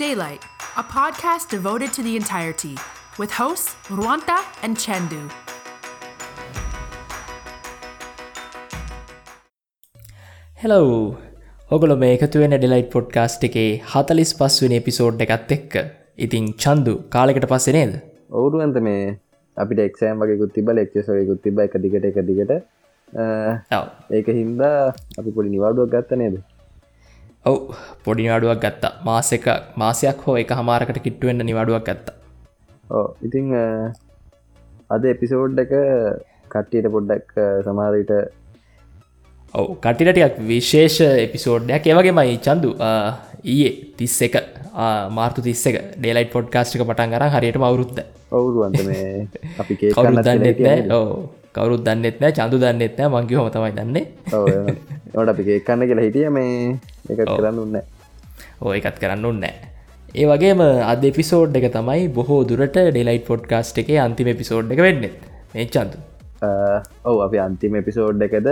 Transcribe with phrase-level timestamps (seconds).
[0.00, 0.44] Daylight,
[0.80, 2.70] a podcast devoted to the entirety,
[3.20, 5.18] with hosts Ruanta and Chandu.
[10.62, 10.86] Hello
[11.76, 15.74] ඔගොල මේ එකතුවෙන delight podcast එකේ හතලිස් පස්වෙන episode එකත් එක්ක.
[16.26, 17.92] ඉතිං චන්දු කාලෙකට පස්සෙ නේද?
[18.38, 19.02] ඔවුරු ඇන්ත මේ
[19.56, 22.54] අපිට එක්ෂෑම් වගේ තිබ එක්සයකුත් තිබ එක දිගට එක දිගට.
[24.18, 24.72] ඒක හින්දා
[25.18, 26.36] අපි පොඩි නිවාඩුවක් ගත්ත නේද
[27.44, 27.56] ඔව්
[28.04, 28.92] පොඩි නිවාඩුවක් ගත්තා.
[29.04, 29.46] මාසක
[29.82, 32.16] මාසයක් හෝ එක හමාරකට කිට්ටුවෙන්න්න නිවාඩුවක් ගත්තා.
[32.90, 33.46] ඕ ඉතිං
[34.90, 35.72] අද එපිසෝඩ් එක
[36.52, 37.34] කට්ටියට පොඩ්ඩක්
[37.66, 38.12] සමාරීට
[39.54, 42.70] ඔව කටිටටයක් විශේෂ එපිසෝඩ්ඩයක් ඒවගේමයි චන්දු
[43.44, 44.36] ඊයේ තිස්ස එක
[45.18, 49.26] මාර්තු තිස්ස එක ඩේලයිට් පොඩ්කාස්ටික පටන් කර හරියට අවුරුත්ද ඔවුරු අන්ත මේ?
[49.58, 51.06] අපි කවරු දන්නෙත් ඕ
[51.54, 52.32] කවරුත් දන්නෙත් නෑ.
[52.32, 53.10] චඳු දන්නෙත් නෑ.
[53.14, 54.04] මංගේ හොම තමයි දන්නේ.
[55.18, 56.78] ඔට අපි කේකන්න කියලා හිටිය මේ
[57.14, 57.80] එක කරන්න උන්න
[58.60, 59.54] ඕ එකත් කරන්න උන්නෑ
[60.14, 65.18] ඒ වගේම අද එපිසෝඩ් එක තමයි බොහෝ දුරට ඩෙලයිට් පොඩ්කාස්ට් එක අන්තිම එපිසෝඩ් එක වෙන්නෙත්
[65.54, 65.98] මේ චන්දු.
[67.04, 68.48] ඔව අපි අන්තිම එපිසෝඩ් එකද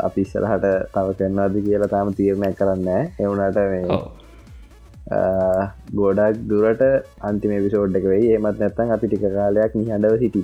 [0.00, 2.88] අපි ඉස්සරහට තව කරන්නවාද කියලා තාම තීරණයක් කරන්න
[3.18, 4.00] එවුණට මේ
[5.94, 6.82] ගොඩක් දුරට
[7.22, 8.32] අන්තිම විසෝඩ් එක වෙයි.
[8.34, 10.42] ඒමත් නැත්තන් අපි ටික කාලයක් නිහඬව සිටි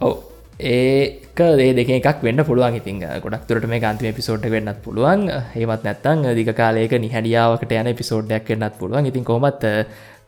[0.00, 2.76] ඔව ඒක ඒ දෙක එකක් වෙන්න පුළුවන්.
[2.76, 5.28] ඉතින් ගොඩක් තුරට මේ අන්තිම පිසෝඩ් වෙන්නත් පුළුවන්.
[5.54, 9.06] ඒමත් නැත්තං දික කාලයක නිහැඩියාවකට යන පිසෝඩ්ඩයක් වෙන්නත් පුළුවන්.
[9.06, 9.60] ඉතින් කොමත්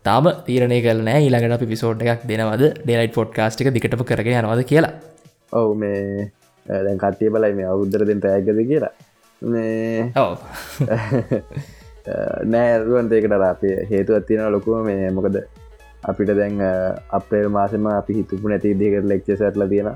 [0.05, 2.65] තාම තීරණය කරන ඊළඟට අපි පිසෝඩ් එකක් දෙනවද?
[2.85, 4.93] ඩෙලයිට් පොඩ්කාස්ටික දිකටම කරගෙන යනවද කියලා.
[5.53, 6.31] ඔවු මේ
[6.67, 8.93] දැන් කට්ටිය බලයි මේ අවුද්දර දෙෙන් ඇගද කියලා.
[9.43, 10.37] මේ ඔව.
[12.53, 15.41] නෑරුවන් දෙකට අපේ හේතුවත් තියෙන ලොකුව මේ මොකද
[16.05, 16.61] අපිට දැන්
[17.13, 19.93] අපේල් මාසම අපි හිතුපු නැති දෙකට ලෙක්චසටල තියෙන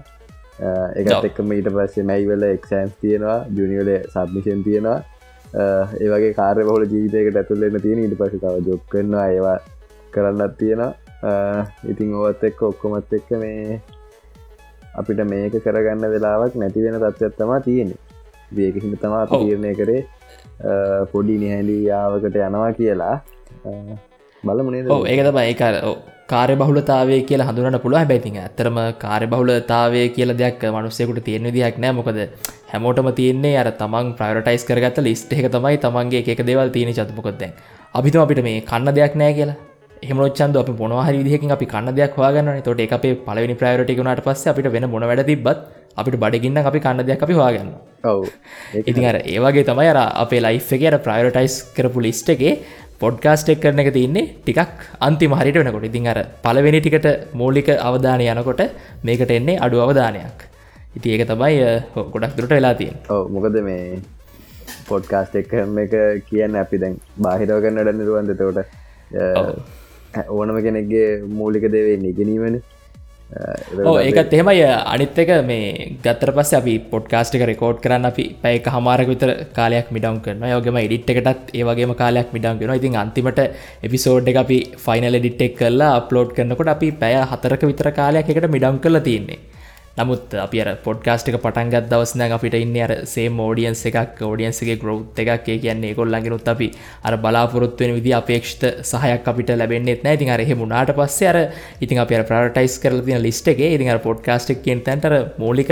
[0.97, 1.25] එකත් ඔව්.
[1.25, 4.99] එක්කම ඊට පස්සේ මැයිවල එක්සෑන්ස් තියෙනවා ජුනිවල සබ්මිෂන් තියෙනවා
[5.55, 5.65] අ,
[6.01, 9.59] ඒවගේ කාර්ය බහල ජීවිතයකට ඇතුල්ලන්න තියෙන ඉට පස තව ජොක් කරනවා ඒවා
[10.13, 10.93] කරන්නත් තියෙනවා
[11.89, 13.81] ඉතිං ඕවත් එක්ක ඔක්කොමත් එක්ක මේ
[14.95, 17.93] අපිට මේක කරගන්න වෙලාවක් නැති වෙන තත්ත්වත් තමා තියෙන
[18.55, 19.27] හිම තමා.
[19.29, 20.03] තීරණය කරේ
[21.13, 23.15] පොඩි නිහැලි යාවකට යනවා කියලා
[24.45, 24.83] බලමනේ
[25.13, 25.55] ඒක තම ඒ
[26.33, 31.93] කාරය බහුලතාවය කියලා හඳුරන්න පුළුව හැබැතින් ඇතරම කාරය බහුලතාවය කියල දෙයක් මනුස්සයකුට තියෙන දෙයක් නෑ.
[31.99, 32.21] මොකද
[32.73, 37.45] හැමෝටම තියන්නේ අර තමන් ප්‍රයටයිස් කරගත ලිස්ට එක තමයි තමන්ගේ එක දෙවල් තියෙන චතුපොකොත්ද
[37.95, 39.59] අපිතුම අපිට මේ කන්න දෙයක් නෑ කියලා.
[40.05, 44.73] එහමචන්ද අප මොනහරි විදිහකින් අපි කන්න දෙයක් වාගන්න තොට එක අපේ පලවෙනි ප්‍රයෝටිකුණට පස්ස අපිට
[44.77, 45.59] වෙන මොන වැඩ තිබත්
[46.01, 48.25] අපිට බඩගින්න අපි කන්න දෙයක් අපි වාගන්න ඔව්.
[48.91, 52.55] ඉතින් අර ඒවගේ තමයි අර අපේ ලයිෆ් එක අර ප්‍රයෝටයිස් කරපු ලිස්ට එකේ
[53.03, 55.89] පොඩ්කාස්ට් එක් කරන එක තින්නේ ටිකක් අන්තිම හරිට වෙනකොට.
[55.91, 58.63] ඉතින් අර පලවෙනි ටිකට මූලික අවධානය යනකොට
[59.05, 60.49] මේකට එන්නේ අඩු අවධානයක්.
[60.97, 61.61] ඉති ඒක තමයි
[62.15, 64.01] ගොඩක් දුරට වෙලා තියෙන් ඔව මොකද මේ
[64.89, 65.53] පොඩ්කාස්ට එක්
[65.85, 65.95] එක
[66.29, 68.59] කියන්න අපි දැන් බාහිරව කරන්නට නිරුවන්ද තෝට
[70.31, 71.09] ඕනම කෙනෙක්ගේ
[71.39, 72.59] මූලික දෙවේ නිගෙනීමන
[73.33, 74.65] ඒකත් එහෙමයි.
[74.87, 80.19] අනිත් එක මේ ගත්තර පස්ස අපි පොඩ්කාස්ටික රෙකෝඩ් කරන්න අපි පැයක හමාරක විතර කාලයක් මිඩම්
[80.21, 83.41] කරන යෝගම ඉඩිට් එකටත් ඒවගේම කාලයක් මිඩම් කෙන ඉතින් අන්තිමට
[83.83, 88.79] එපිසෝඩ් එක අපි ෆයිනල් ඩිට්ෙක් කරලා අප්ලෝඩ් කරනකොට අපි පැය හතරක විතර කාලයක් එකට මිඩම්
[88.79, 89.41] කරලා තියන්නේ
[89.99, 95.49] නමුත් අපි පොඩ්කාස්ටික පටන්ගත් දවස්න අපිට ඉන්න අර සේ මෝඩියන්ස එකක් ෝඩියන්සගේ ග්‍රෝත් එකක්.
[95.49, 96.69] ඒ කියන්නේ කොල්ලගෙනුත් අපි
[97.05, 100.15] අර බලාපොරොත්වෙන විදි අපේක්ෂත සහයක් අපිට ලැබෙන්නෙත් නෑ.
[100.17, 101.39] ඉතින් අරහෙ මුණට පස්සේ අර
[101.81, 105.71] ඉතින් අප ප්‍රටයිස් කරල තින ලිස්ට එක ඉතින් අර පොඩ්කාස්ටික් කියෙන් තැන්ටර මූලික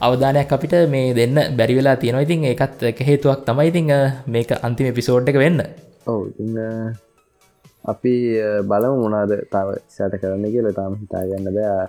[0.00, 2.22] අවධානයක් අපිට මේ දෙන්න බැරිවෙලා තියෙනවා.
[2.22, 3.90] ඉතින් ඒකත් එක හේතුවක් තමයි ඉතිං
[4.26, 5.60] මේක අන්තිම පිසෝඩ් එක වෙන්න.
[6.06, 6.22] ඔව.
[6.38, 6.56] ඉන්න
[7.84, 10.68] අපි අ, බලමු මොනාද තව සැට කරන්න කියල.
[10.78, 11.86] තාම හිතාගන්න බෑ.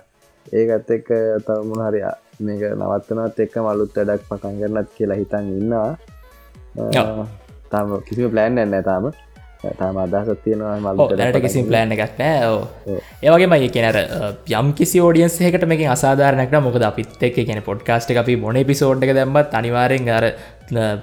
[0.52, 1.08] ඒකත් එක්ක
[1.46, 2.02] තව මොනහරි
[2.40, 5.96] මේක නවත්තනත් එක්ක මලුත් වැඩක් පටන් කරන්නත් කියලා හිතන් ඉන්නවා.
[7.70, 9.10] තාම කිසි ප්ලෑන් එන්න තාම.
[9.78, 12.52] තාම අදහසත් තියෙනවා මලු දැනට කිසිම් ප්ලෑන් එකක් නෑ.
[13.22, 13.98] ඒවගේ මයි කෙනර
[14.52, 19.58] යම් කිසි ෝඩියන්සේකට මේක අසාධාරනක් මොකද අපිත් එක් කියන පොඩ්කාස්ට අපි මොන පිසෝඩ් එක දැම්මත්
[19.60, 20.26] අනිවාරෙන් අර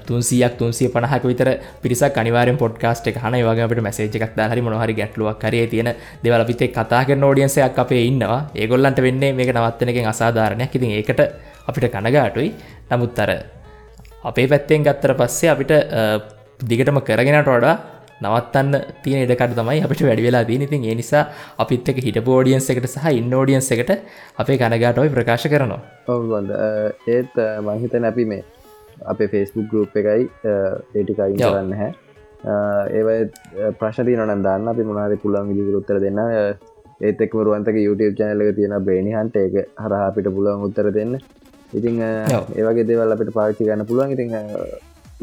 [0.07, 1.49] තුන්සියක් තුන්සිය පණහක විතර
[1.81, 5.89] පිරිසක් අනිවාරෙන් පොඩ්කාස්ට එක හන වගේට මැසේජ එකක් හරි මොහරි ගැටලුවක් කරේ තියෙන
[6.23, 8.49] දෙවල පිතේ කතාක නෝඩියන්සයක් අපේ ඉන්නවා.
[8.55, 10.71] ඒගොල්ලන්ට වෙන්නේ මේක නවත්තනකින් අසාධාරණයක්.
[10.71, 11.19] ඉතින් ඒකට
[11.67, 12.53] අපිට කනගාටුයි.
[12.91, 13.29] නමුත් අර
[14.23, 16.19] අපේ පැත්තෙන් ගත්තර පස්සේ අපිට අ,
[16.61, 17.75] දිගටම කරගෙනට වඩා
[18.21, 18.69] නවත්තන්න
[19.03, 21.23] තියෙන ඉඩකට තමයි අපිට වැඩි වෙලා දී ඉතින් ඒ නිසා
[21.57, 23.91] අපිත් එක හිට ෝඩියන්ස එකට සහ ඉන්න ෝඩියන්ස එකට
[24.37, 25.81] අපේ කනගාටොයි ප්‍රකාශ කරනවා.
[26.07, 26.51] ඔවුන්ද
[27.07, 28.43] ඒත් මංහිත නැපි මේ
[29.11, 30.23] අපේ ෆෙස්බුක් ගරුප් එකයි
[30.95, 31.37] ඒටිකයින්.
[31.41, 31.91] කරන්න හැ.
[32.97, 33.07] ඒව
[33.79, 34.67] ප්‍රශ්ති නන දන්න.
[34.73, 36.19] අපි මොනාරි පුළන් විදිකර උත්තර දෙන්න.
[37.01, 41.13] ඒත් එක්වරුවන්තක YouTube චැනලක තියෙන බේනිහන්ට ඒක හරහා අපිට පුළුවන් උත්තර දෙන්න.
[41.77, 42.01] ඉතිං.
[42.59, 44.11] ඒවගේ දෙවල් අපිට පාච්චි ගන්න පුළුවන්.
[44.15, 44.29] ඉතිං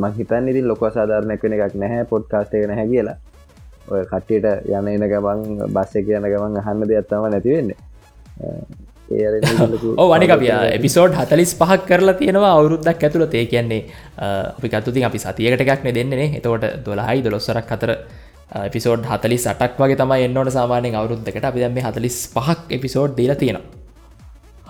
[0.03, 2.09] මංහිතන් ඉතින් ලොක සාධාරණයක් වෙන එකක් නැහැ.
[2.13, 3.19] පොඩ්කාස්ට එක නැහැ කියලා.
[3.93, 5.41] ඔය කට්ටියට යන එන ගමන්
[5.75, 7.79] බස්ස කියන ගමන් අහන්න දෙයක් තම නැතිවෙන්නේ
[9.96, 13.34] ඕ වනිකපිය එපිසෝඩ් හතලිස් පහක් කරලා තියෙනවා අවුරුද්දක් ඇතුළත.
[13.34, 13.82] ඒ කියන්නේ
[14.22, 17.93] අපි කත්තුතින් අපි සතියකට එකක්න දෙන්නේ එතවට දොළහයි දොළොස්සරක් අතර
[18.62, 21.44] එපිසෝඩ් හතලි සටක් වගේ තමයි එන්නවට සාමානයෙන් අවුරුද්දකට.
[21.44, 23.81] අපි දැම හතලිස් පහක් එපිසෝඩ් දීලා තියෙනවා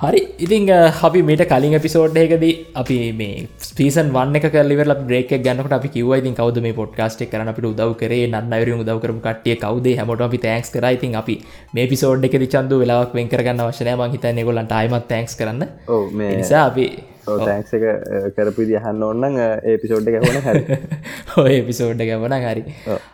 [0.03, 0.65] හරි ඉතිං
[1.01, 2.45] අපි මට කලින් පිසෝඩ් එකද
[2.75, 7.51] අපි මේ ස්පීසන් වන්න එක කලිවර බ්‍රේක ගන්නකට අපි කිව ඉතින් කවද මේ පොඩ්කාස්ට් කරන
[7.53, 10.87] අපිට උදව් කරේ නන්න අයරු උදව් කරම කටිය කවද හැමට අපි තෑන්ක්ස් කර.
[10.89, 11.37] ඉතින් අපි
[11.73, 15.63] මේ පිසෝඩ් එක චන්දු වෙලාක් වෙන් කරගන්න වශනය මං හිත නෙගොලන්ට අයිමත් තෑන්ක්ස් කරන්න.
[16.33, 16.89] නිසා අපි
[17.29, 17.87] තෑන්ක්ස එක
[18.37, 19.39] කරපිදි හන්න ඔන්නන්
[19.71, 20.81] ඒපිසෝඩ් එක හොන හරි.
[21.45, 22.67] ඔය පිසෝඩ් එක වන හරි.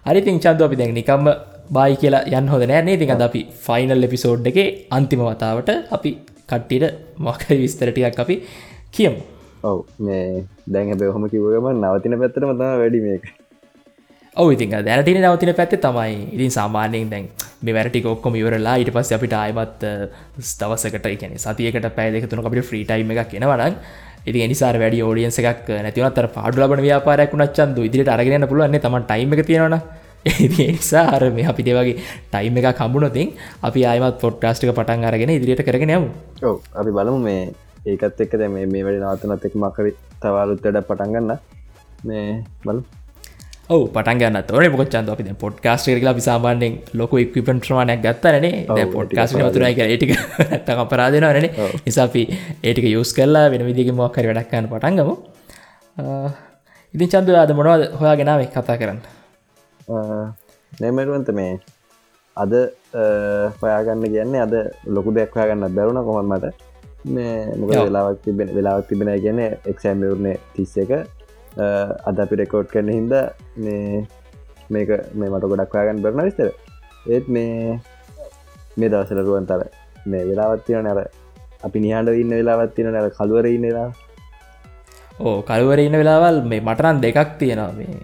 [0.08, 1.30] හරිතින් චන්ද අපි දැන් නිකම්ම
[1.76, 2.82] බයි කියලා යන්න හොද නෑ.
[2.82, 4.60] නේ තිකද අපි ෆයිනල් එපිසෝඩ් එක
[4.92, 6.16] අන්තිම වතාවට අපි
[6.48, 8.36] කට්ටිට මොකයි විස්තරටියක් අපි
[8.92, 9.20] කියමු.
[9.62, 13.24] ඔව මේ දැන් බෙහොම කිවගම නවතින පැත්තට මතම වැඩි මේක.
[14.36, 16.18] ඔව ඉතින් දැනටින නවතින පැත්තේ තමයි.
[16.34, 17.30] ඉතින් සාමානයෙන් දැන්
[17.60, 19.86] මේ වැරටි ඔක්කොම ඉවරලා ඉට පස්ස අපිට අයමත්
[20.42, 23.74] ස්තවසකට කියන සතියකට පැදක තුන අපිට ෆ්‍රීටයිම් එකක් කෙනවනන්
[24.26, 29.34] ඉති නිසාර වැඩි ෝඩියන්ස එකක් නැතිවනත් පාඩු ලබන ව්‍යාපාරයක් වුණච්චන්ද ඉදිරිට අරගෙන පුළුවන්න තම ටයිම
[29.34, 29.42] එක
[30.26, 31.96] තියෙනවා නිසා අර මේ අපිට වගේ
[32.28, 33.32] ටයිම් එක කම්බුණොතින්
[33.62, 36.08] අපි ආයමත් පොට්ටාස්ටික පටන් අරගෙන ඉදිරියට කරගෙන යමු.
[36.74, 37.42] අපි බලමු මේ
[37.86, 41.36] ඒකත් එක්ක දැ මේ වැඩි නවතනත් එක් මකර තවාලුත්තට පටන්ගන්න
[42.04, 42.24] මේ
[42.62, 42.82] බලු
[43.68, 50.12] ඔව පටන්ගන්න තොන පොච්චන්ද අපි පොඩ්කාස්ට කරලා පිසාමාන්‍යෙන් ලොක ඉක්විපන්ට්‍රමාණයක් ගත්තරනේ පොඩ්කාස් තුරයි කර ඒටික
[50.14, 51.48] ඇත්තක අපරාධනවරන
[51.84, 52.22] නිසාපි
[52.62, 55.14] ඒටික යුස් කරලා වෙන විදිගේ මොක්කර වැඩක්කන්න පටන්ගමු
[56.94, 59.00] ඉතින් චන්ද අද මොනවද හොයා ගෙනාව කතා කරන්න
[59.88, 61.52] නෑමරුවන්ත මේ
[62.36, 62.52] අද
[63.60, 64.54] පයාගන්න කියන්නේ අද
[64.96, 66.46] ලොකු දෙයක් හයාගන්න බැරුණ කොහොමට
[67.14, 69.40] මේ මොක වෙලාවක් තිබෙන වෙලාවක් තිබෙන කියන
[69.72, 70.92] එක්සෑම්වරණය තිස්ස එක.
[72.08, 73.14] අද අපි රෙකෝඩ් කරන හින්ද
[73.64, 74.06] මේ
[74.74, 76.50] මේක මේ මට ගොඩක් හයාගන්න බැරණ විස්තර.
[77.06, 77.80] ඒත් මේ
[78.78, 79.62] මේ දවසලරුවන්තර
[80.10, 81.00] මේ වෙලාවත්තින නැර
[81.66, 83.88] අපි නිහාට ඉන්න වෙලාවත්තින නැර කළුවර ඉන්නලා
[85.20, 87.72] ඕ කළුවර ඉන්න වෙලාවල් මේ මටරන් දෙකක් තියෙනවා.
[87.78, 87.96] මේ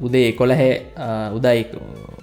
[0.00, 0.70] උදේ කොළහැ
[1.36, 1.60] උදයි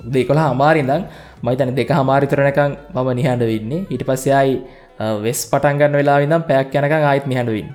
[0.08, 1.04] උදේ කොළ හමාරිදං
[1.44, 3.86] මයිතන දෙක හමාරිතරනකං මම නිහඬ වෙන්නේ.
[3.92, 4.56] ඊට පස්සයයි
[5.26, 7.70] වෙස් පටන්ගන්න වෙලා විදම් පැයක් යනකං ආයිත් නිහඬවින්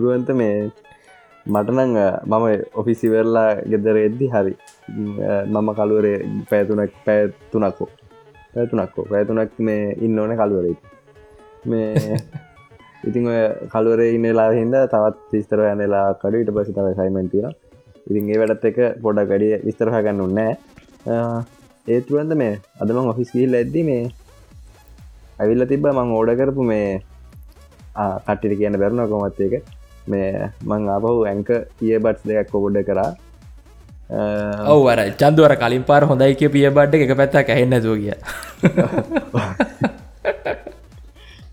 [0.00, 0.70] රුවන්ත මේ
[1.46, 1.96] මටනං
[2.26, 4.54] මම ඔෆිසිවරලා ගෙදර එද්දි හරි
[5.46, 6.18] මම කළුවරේ
[6.50, 7.88] පැතුනක් පැත්තුනක්කෝ
[8.54, 10.76] පැතුනක්කෝ පැතුනක් මේ ඉන්න ඕන කළුවරේ.
[11.64, 12.16] මේ
[13.08, 13.40] ඉතිං ඔය
[13.72, 17.46] කළුවර ඉන්නලා හිද තවත් තිස්තර යනලා කඩ ඉට පසි තව සයිමන්තින
[18.10, 20.52] ඒ වැඩත් එක පොඩක් වැඩිය විස්තරහ ගන්න උන්නෑ
[21.88, 24.02] ඒතුවන්ද මේ අදම ඔෆිස් ගිල් ඇද්දි මේ
[25.38, 26.88] ඇවිල්ල තිබ මං ඕඩ කරපු මේ
[27.96, 29.54] කට්ටිට කියන බැරුණ කොමත් එක
[30.06, 30.30] මේ
[30.64, 33.10] මං ආපහු ඇංක ඒ බට්ස් දෙයක් කොබොඩ කරා
[34.68, 38.14] ඔව අර චන්දුවර කලින් පාර හොඳයි කිය පිය බඩ්ඩ එක පැත්තා ඇහෙන්න දෝ කිය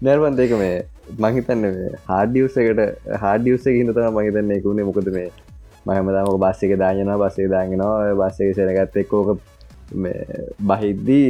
[0.02, 0.76] නැර්වන් දෙක මේ
[1.20, 1.68] මහිතන්න
[2.08, 2.82] හාඩියසකට
[3.22, 5.30] හාඩියස හිතම මහිතන්න එකුණේ මොකද මේ
[5.88, 9.40] මහමදාමක බස්සක දායනවා බස්සේ දාගෙනවා බස්සක සෙනගත්ත එක්කෝක
[10.62, 11.30] බහිද්දී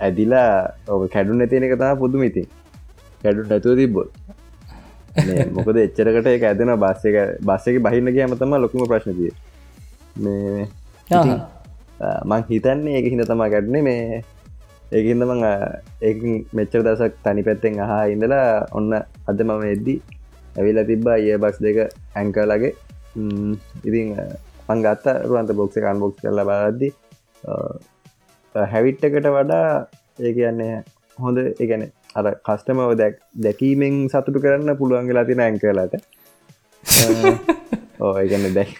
[0.00, 0.50] ඇදිලා
[0.88, 2.44] ඕක කැඩු නැතින එක තම පුදුමිති
[3.22, 4.08] කැඩු නැතුව තිබ්බොත්.
[5.56, 9.32] මොකද එච්චරකට එක ඇදෙන බස්සක බස්සක බහින්න කිය මතම ලොකුම ප්‍රශ්නතිය
[10.16, 10.66] මේ
[12.48, 14.22] හිතන්නේ ඒක හිඳ තමා ගැඩ්නේ මේ
[14.92, 16.12] ඒකින්ද මං ඒ
[16.52, 19.94] මෙච්චර දසක් තනි පැත්තෙන් අහා ඉඳලා ඔන්න අද මම එද්දි
[20.56, 21.78] ඇවිල්ල තිබ්බා ඒ බක්ස් දෙක
[22.14, 22.74] ඇංකලගේ
[23.84, 24.14] ඉතින්
[24.68, 26.88] පංගත්ත රුවන්ත බොක්ස කන් බොක්ස් කරල බලද්දි
[28.54, 29.68] හැවිට්ටකට වඩා
[30.20, 30.72] ඒ කියන්නේ
[31.18, 36.00] හොඳ එකන අර කස්ටමව දැක් දැකීමෙන් සතුටු කරන්න පුළුවන්ගලා තින ඇංකලට
[38.00, 38.74] ඕ ඒගන්න දැක්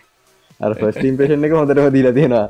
[0.60, 2.46] ෆස්ට ඉම්පේෂන් එක හොඳටම දීලා තියෙනවා.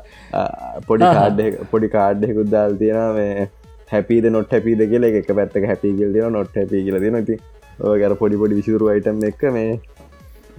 [0.87, 3.47] පොඩි කාඩ් පොඩි කාඩ්ඩෙකුත් දල් තියෙන මේ
[3.91, 5.03] හැපිද නොට හැපිද කියල.
[5.11, 7.39] එක පැත්තක හැපිගල් දෙන නොට හැපි කියල දෙන ති
[7.81, 9.79] ඕගර පොඩි පොඩි විසිරු අයිටම් එක මේ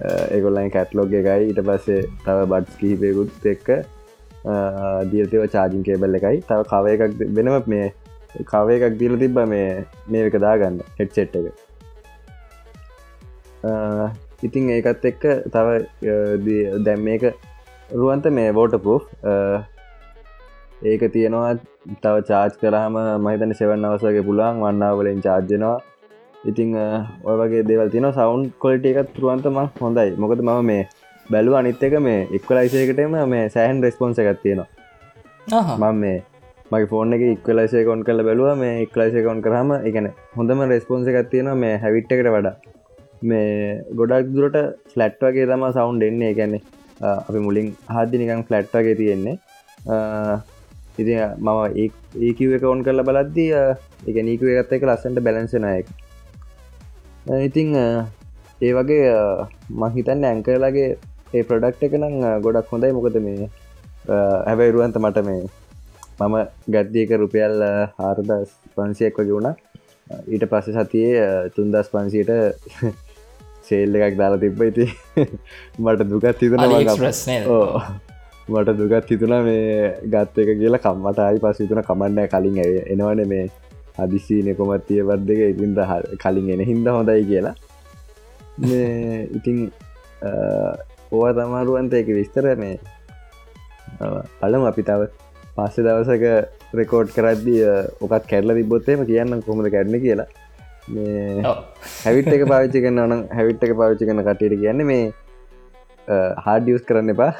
[0.05, 1.49] ඒගොල්ලයින් කැට්ලොග් එකයි.
[1.51, 3.67] ඉට පස්සේ තව බඩ්ස් කිහිපයකුත් එක්ක
[5.11, 6.43] දියතව චාජින් කේබල් එකයි.
[6.49, 7.01] තව කව එකක්
[7.37, 7.87] වෙනම මේ
[8.51, 9.69] කව එකක් දීල තිබ්බ මේ
[10.15, 11.47] මේක දාගන්න හෙට්සෙට් එක.
[14.47, 15.23] ඉතිං ඒකත් එක්ක
[15.55, 15.67] තව
[16.85, 17.23] දැම් මේක
[17.99, 18.95] රුවන්ත මේ වෝටපු
[20.83, 21.53] ඒක තියෙනවා
[22.03, 25.77] තව චාර්ජ් කරහම මහිතන සෙවන් අවසගේ පුළන් වන්නාවලින් චාර්ජනවා
[26.49, 26.69] ඉතිං
[27.29, 30.09] ඔය වගේ දෙවල් තින සවන්් කොලිට එකත් තුරුවන්තම හොඳයි.
[30.23, 30.81] මොකද මේ
[31.33, 34.67] බැලු අනිත් එක මේ එක්වලයිසයකටම මේ සෑහන් රෙස්පොන්ස එකත් තියෙනවා.
[35.81, 36.17] මම මේ
[36.71, 38.49] මගේ ෆෝන් එක ඉක්වලයිසය කොන් කල බැලුව.
[38.63, 42.55] මේ එක්ලයිසය කොන් කරහම එකන හොඳම රෙස්පොන්ස එකත් තියෙනවා මේ හැවිට්කට වඩා.
[43.29, 44.57] මේ ගොඩක් දුරට
[44.93, 46.33] ස්ලට් වගේ තම සවන්් එන්නේ.
[46.39, 46.61] ගැන්නේ
[47.29, 49.37] අපි මුලින් හදදි නිකං ෆලට්ටගේ තියෙන්නේ.
[51.01, 51.13] ඉති
[51.45, 51.49] මම
[52.27, 53.51] ඒකව එක ඔවන් කරල බලද්දී
[54.09, 55.87] එක නීකුව එකත් එක ලස්සන්ට බැලන්සනයක
[57.47, 59.05] ඉතිං ඒ වගේ
[59.81, 60.89] මහිතන්න ඇංකරලාගේ
[61.37, 62.15] ඒ ප්‍රඩක්් එක නම්
[62.45, 62.91] ගොඩක් හොඳයි.
[62.97, 63.49] මොකද මේ
[64.47, 65.41] හැබැයි රුවන්ත මට මේ
[66.19, 66.35] මම
[66.73, 67.55] ගද්දියක රුපියල්
[67.99, 69.55] හාරදස් පන්සියක් වගේ වුණා.
[70.33, 72.31] ඊට පස්ස සතියේ තුන්දස් පන්සියට
[73.67, 74.59] සේල් එකක් දාලා තිබ්බ.
[74.71, 74.85] ඉති
[75.83, 76.59] මට දුකත් හිතුන
[78.53, 80.83] මට දුකත් හිතුන මේ ගත්ත එක කියලා.
[80.85, 82.57] කම්මට අයි පස් හිතුන කමන්න කලින්
[82.93, 83.45] එනවන මේ
[83.97, 85.79] හදිසිීන කොමත්තිය බද් දෙක ඉතින්ද
[86.23, 87.55] කලින් එන හින්ද හොඳයි කියලා.
[89.37, 89.57] ඉතින්
[91.11, 92.75] ඕවා තමාරුවන්ත එක විස්තර මේ
[94.39, 95.01] පලම අපි තව
[95.57, 96.25] පස්සේ දවසක
[96.79, 97.61] රෙකෝඩ් කරද්දිය
[98.03, 100.27] ඕකත් කැරල තිබොත්තේම කියන්න කොමද කැරණ කියලා.
[102.03, 105.05] හැවිට් එක පාවිච්චි කන්න නම් හැවිට් එක පාවිච්චි කන කටට කියන්න මේ
[106.45, 107.31] හාඩියස් කරන්න එපා.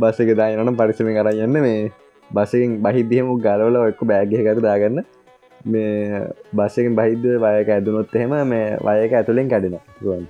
[0.00, 1.56] බස්ස එක දායනනම් පරිසම කර යන්න.
[1.66, 1.90] මේ
[2.30, 4.98] බසකින් බහිදයමු ගලවල එක්ක බෑගහ කර දාගන්න
[5.64, 10.26] මේ බස්සකින් බහිද්‍ය වයක ඇදුනොත් එහෙම මේ වයක ඇතුළෙන් කැඩෙන ගුවන්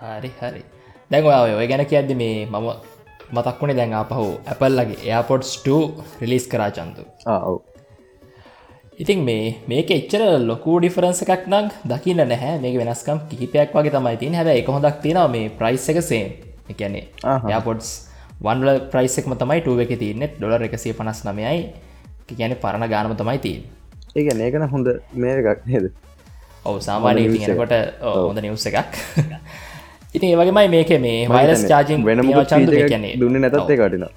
[0.00, 0.62] හරි හරි.
[1.10, 2.68] දැන් ඔය ඔය ගැන කියද්දි මේ මම
[3.32, 5.68] මතක්වුණේ දැන් ආපහු ඇපල්ලගේ එයාපොට්ස්2
[6.20, 7.58] රිලිස් කරා චන්තු ඔව.
[8.98, 12.54] ඉතින් මේ මේක එච්චර ලොකු ඩිෆරන්ස එකක් නක් දකින්න නැහැ.
[12.62, 16.24] මේක වෙනස්කම් කිහිපයක් වගේ තමයි තින් හැබ එක හොදක් තියෙනවා මේ ප්‍රයිස් එක සේ
[16.70, 17.04] එකන්නේ
[17.52, 17.90] යාපොඩ්ස්
[18.40, 21.62] වන්ල ප්‍රයිසෙක්ම තමයි ටුව එක තියනෙත් ඩොලර් එකසිය පනස් නමයයි
[22.34, 23.66] ගැන පරණ ගානම තමයි තින්
[24.16, 24.88] ඒක ඒකන හොඳ
[25.22, 25.90] මේ එකක් නේද?
[26.64, 28.96] ඔව සාමානය තිගෙනකොට හොඳ නිවස එකක්.
[30.14, 32.08] ඉතින් ඒවගේමයි මේක මේ වයිරස් චාජින්
[32.46, 33.14] චන්ද කියන්නේ.
[33.20, 34.08] දුන්න නැතත් කටින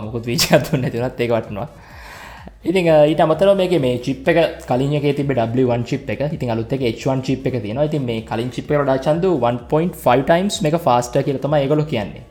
[0.00, 1.68] මුකුත් වීචත්තුන්න නැතිනත් ඒක වටනවා.
[2.64, 6.24] ඉතින් ඊට අමතර මේක මේ චිප් එක කලින් එක තිබ W1 චිප් එක.
[6.30, 7.88] ඉතින් අලුත් එක H1 චිප් එක තියෙනවා.
[7.90, 12.24] ඉතින් මේ කලින් චිප් එකට වඩා චන්දු 1.5 times මේක ෆාස්ටර් කියලා තමයි ඒගොල්ලෝ කියන්නේ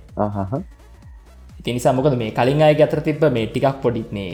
[1.60, 4.30] ඉතින් නිසා මොකද මේ කලින් අයගේ අතර තිබ්බ මේ ටිකක් පොඩි මේ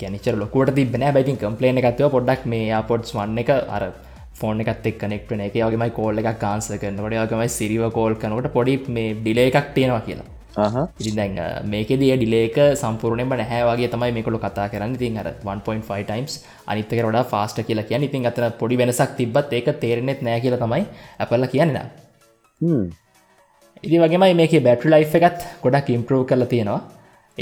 [0.00, 3.84] ගැනිචර ලොකුවට තිබෙන ඉතින් කම්ප්ලේන් එකක් තිබ්බා පොඩ්ඩක් මේ AirPods 1 එක අර
[4.40, 5.54] ෆෝන් එකත් එක් කනෙක්ට් වෙන එක.
[5.56, 10.02] වගේමයි කෝල් එකක් ආන්සර් කරනකොට ඒ වගේමයි සිරිව කෝල් කරනකොට පොඩි මේ ඩිලේ එකක් තියෙනවා
[10.08, 10.28] කියලා.
[11.00, 11.38] ඉති දැන්
[11.72, 13.62] මේකෙදිය ඩිලේක සම්පූර්ණයම නැහැ.
[13.70, 14.98] වගේ තමයි මේකොළු කතා කරන්න.
[14.98, 16.34] ඉතින් අර 1.5 ටයිම්ස්
[16.66, 18.06] අනිත්තක වඩා ෆාස්ට කියලා කියන්න.
[18.08, 20.84] ඉතින් අතර පොඩි වෙනසක් තිබත් ඒක තේරෙනෙත් නෑ කියලා තමයි
[21.18, 21.74] ඇපල්ල කියන්න
[23.86, 26.80] ඉදි වගේමයි මේක බැටරි ලයි් එකත් ගොඩක් ඉම්පරෝ් කරලා තියෙනවා.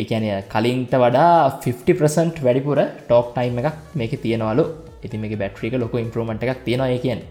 [0.00, 1.28] ඒකැනය කලින්ට වඩා
[1.66, 4.64] 50% වැඩිපුර ටෝක් ටයිම් එකක් මේක තියෙනවලු.
[5.06, 7.22] ඉති මේ බැට්‍රික ලොක ඉම්පරෝමට එකක් තියෙනවා ඒ කියන්න.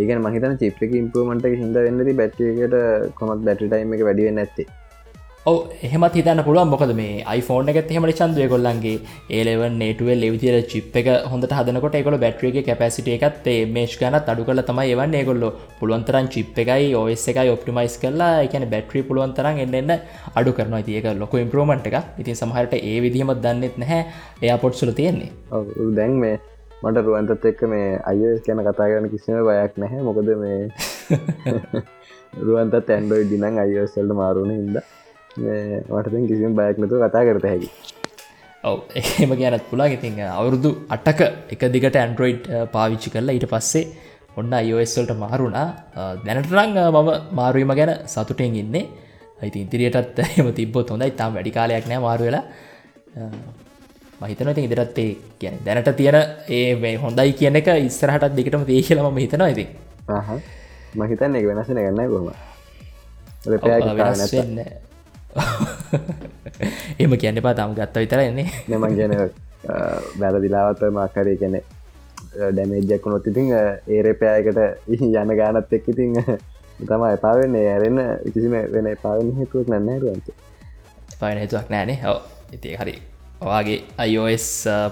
[0.00, 2.76] ඒකන මහිතන චිප්ක ඉම්පරෝමට හිද වෙන්නද බැට්‍රියකට
[3.20, 4.68] කොමත් බැටි ටයිම් එක වැඩිවෙන්න ඇත්තේ
[5.48, 6.70] ඔව එහෙමත් හිතන්න පුළුවන්.
[6.72, 8.94] මොකද මේ iPhoneෆෝන් එකත් එහෙමට චන්දුව කොල්ලන්ගේ
[9.36, 14.46] ඒලෙව නේටුව ලෙවිතිර චිප් එක හොඳ හදනකොට එකොල බැට්‍රියගේ කැපසිට එකත් ඒ මේෂ් ගනත් අඩු
[14.48, 15.16] කල තමයි එවන්න.
[15.20, 19.94] ඒගොල්ලො පුළුවන්තරන් චිප් එකයි ඔස් එකයි ඔප්ටිමයිස් කරලා එකන බැට්‍රී පුළුවන්තරන් එන්න
[20.40, 24.02] අඩු කරන ඒක ලොක ඉම්පරෝමට එක ඉතින් සමහට ඒ විදිහමත් දන්නෙත් නැහැ.
[24.44, 25.30] එයා පොට්සුල තියෙන්නේ.
[25.98, 26.36] දැන් මේ
[26.82, 30.04] මට රුවන්තත් එක්ක මේ අයස් ගැන කතා කරන කිසිම බයක් නැහැ.
[30.08, 30.60] මොකද මේ
[32.46, 34.86] රුවන්ත තැන්ඩෝයි දිනං අයෝසල්ට මාරුණ හින්දා
[35.88, 37.68] වටතින් කිසිම බයක් නතු කතා කරත හැකි.
[38.64, 41.20] ඔව එහෙම ගැනත් පුලා ඉතින් අවුරුදු අටක
[41.54, 43.84] එක දිගට ඇන්ඩරෝයිඩ් පාවිච්චි කරලා ඊට පස්සේ
[44.36, 45.68] ඔන්න අයෝස්වල්ට මාරුණා.
[46.24, 48.84] දැනටරං මම මාරුවීම ගැන සතුටෙන් ඉන්නේ.
[49.42, 51.10] ඇති ඉදිරියටත් එම තිබොත් හොඳයි.
[51.12, 52.44] තාම් වැඩි කාලයක් නෑ මාරුවෙලා
[54.20, 56.16] මහිතන ඉතින් ඉදිරත්තේ කියන දැනට තියෙන
[56.48, 59.64] ඒ හොඳයි කියන එක ඉස්සරහටත් දිගටම දේ කියලම හිතනවා ඇති
[60.94, 62.26] මහිතන් එක වෙනසන ගන්න කොම
[64.32, 64.58] වෙන්න
[67.02, 68.46] එම කියන්න පා තම ගත්ත විතර එන්නේ.
[68.68, 69.12] නමන් කියන
[70.20, 71.60] බැරදිලාවත්ත මක්කරය කැනෙ
[72.52, 73.52] ඩැමේජ්ජක් නොත් ඉතිං
[73.88, 74.58] ඒරපෑයකට
[74.88, 76.16] යන්න ගානත් එක් ඉතිං
[76.80, 78.00] තම එපාවෙන්නේ ඇරෙන්න
[78.34, 80.26] කිසිම වෙන එපාවෙන හේතුවක් නන්නෑරුවන්ත
[81.20, 82.18] පාන හේතුවක් නෑනේ හෝ
[82.52, 82.94] ඉති හරි.
[83.40, 84.46] ඔයාගේ අයෝස්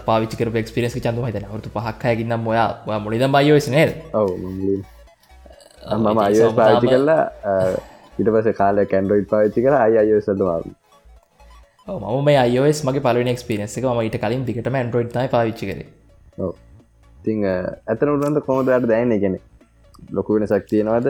[0.06, 3.90] පාවිචිකර ක්ස්පිරස් චන්ද හිතන හුතු පහක්කයකින්නම් ඔයා මුලිදම් බයෝස් නේද?
[4.12, 4.28] ඔව
[5.98, 7.24] මම අයෝස් පාවිචි කරලා
[8.18, 10.64] ඉට පස කාල කැන්ඩරෝයිඩ් පාවිච්චි කර අය අයසදවාව
[11.88, 15.80] මම මේ අයෝස් මගේ පලන ක්ස්පිරෙන්ස එක ම ඊට කලින් දිකට ඇන්ඩරෝයිඩ් පාවිච්චි කර.
[17.24, 19.38] ති ඇතන උරන්ද කොමදට දැන ගෙන
[20.10, 21.06] ලොකු වෙන සක්තියනවාද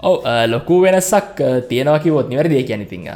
[0.00, 3.08] ඔව ලොකු වෙනසක් තියෙනවකිවොත් නිවැරදිය කියැනතිං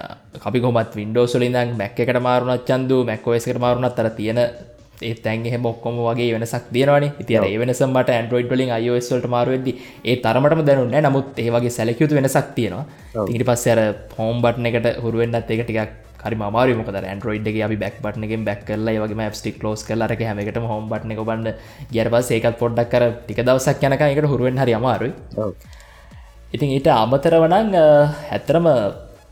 [0.48, 4.40] අපි කොමත් වින්ඩෝසුලින්දන් මැක් එකට මාරුණත් චන්දු මැක්කෝස්කට මාරුණත් තර තියෙන
[5.02, 7.06] ඒ තැන් එහෙම ඔක්කොම වගේ වෙනසක් තියෙනවන.
[7.22, 9.68] ඉතින ඒ වෙනසමට ඇන්ඩරෝයිඩ් වලින් අයෝස්වලට මාරුවෙද
[10.04, 12.84] ඒ තරමටම දැනුන්න නමුත් ඒවගේ සැලකයුතු වෙනසක් තියෙනවා.
[13.34, 13.80] ඉට පස්සර
[14.18, 15.92] හෝම් බට්න එකට හුරුවෙන්න්නත් එක ටිකක්
[16.24, 20.58] හරි මාරු මොක ඇන්ඩරෝයිඩ් එක අපි බැක් බට්නගෙන් බැක් කරලා වගේ ස්ටික් ලෝස් කරලට හැමකට
[20.64, 21.48] හෝම් බට්න එක බන්න
[21.94, 25.12] ගරපස් ඒකත් පොඩ්ඩක් කර ටික දවසක් යනක එකට හුරුවෙන් හරි අමාරුයි.
[26.52, 27.74] ඉතින් ඊට අමතර වනං
[28.30, 28.68] හැතරම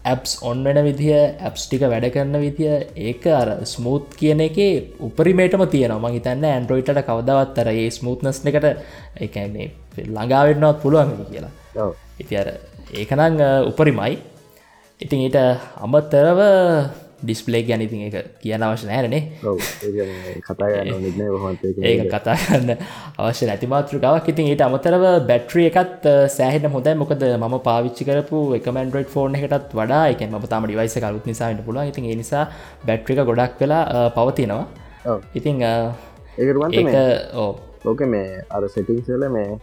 [0.05, 1.13] ඇප්ස් ඔන් වෙන විදිහ
[1.47, 4.59] ඇප්ස් ටික වැඩ කරන විදිහ ඒක අර ස්මූත් කියන එක
[5.01, 6.13] උපරිමේටම තියෙනවා.
[6.17, 8.67] හිතන්න ඇන්ඩරෝයිට කවදවත් අර ඒ ස්මූත්නස් එකට
[9.27, 11.53] එකන්නේ ළඟාවෙන්නවත් පුළුවන් කියලා.
[12.19, 12.49] ඉති අර
[12.95, 13.41] ඒකනං
[13.71, 14.19] උපරිමයි.
[15.01, 15.39] ඉතින් ඊට
[15.85, 16.41] අමතරව
[17.23, 19.23] ඩිස්පලේ ගැනඉතින් එක කියන අවශ්‍ය නෑරනේ
[20.47, 20.69] කතා
[21.89, 22.75] ඒ කතා කරන්න
[23.19, 26.95] අවශ්‍ය නැතිමාතෘකාවක් ඉතින් ඊට අමතරව බැට්‍රිය එකත් සෑහෙන හොඳයි.
[27.03, 31.91] මොකද ම පාවිච්චි කරපු එකමන්ඩරඩ් ෆෝර්න එකටත් වඩා එක ම තම ඩිවයිස කලුත් නිසාට පුළුවන්.
[31.93, 32.45] ඉතින් නිසා
[32.87, 34.65] බැට්‍රික ගොඩක් වෙලා පවතිනවා.
[36.39, 36.79] ඒකරුවන්
[37.37, 37.53] ඕ
[37.85, 38.41] ඕක මේ?
[38.51, 39.59] අර සෙටිංසල මේ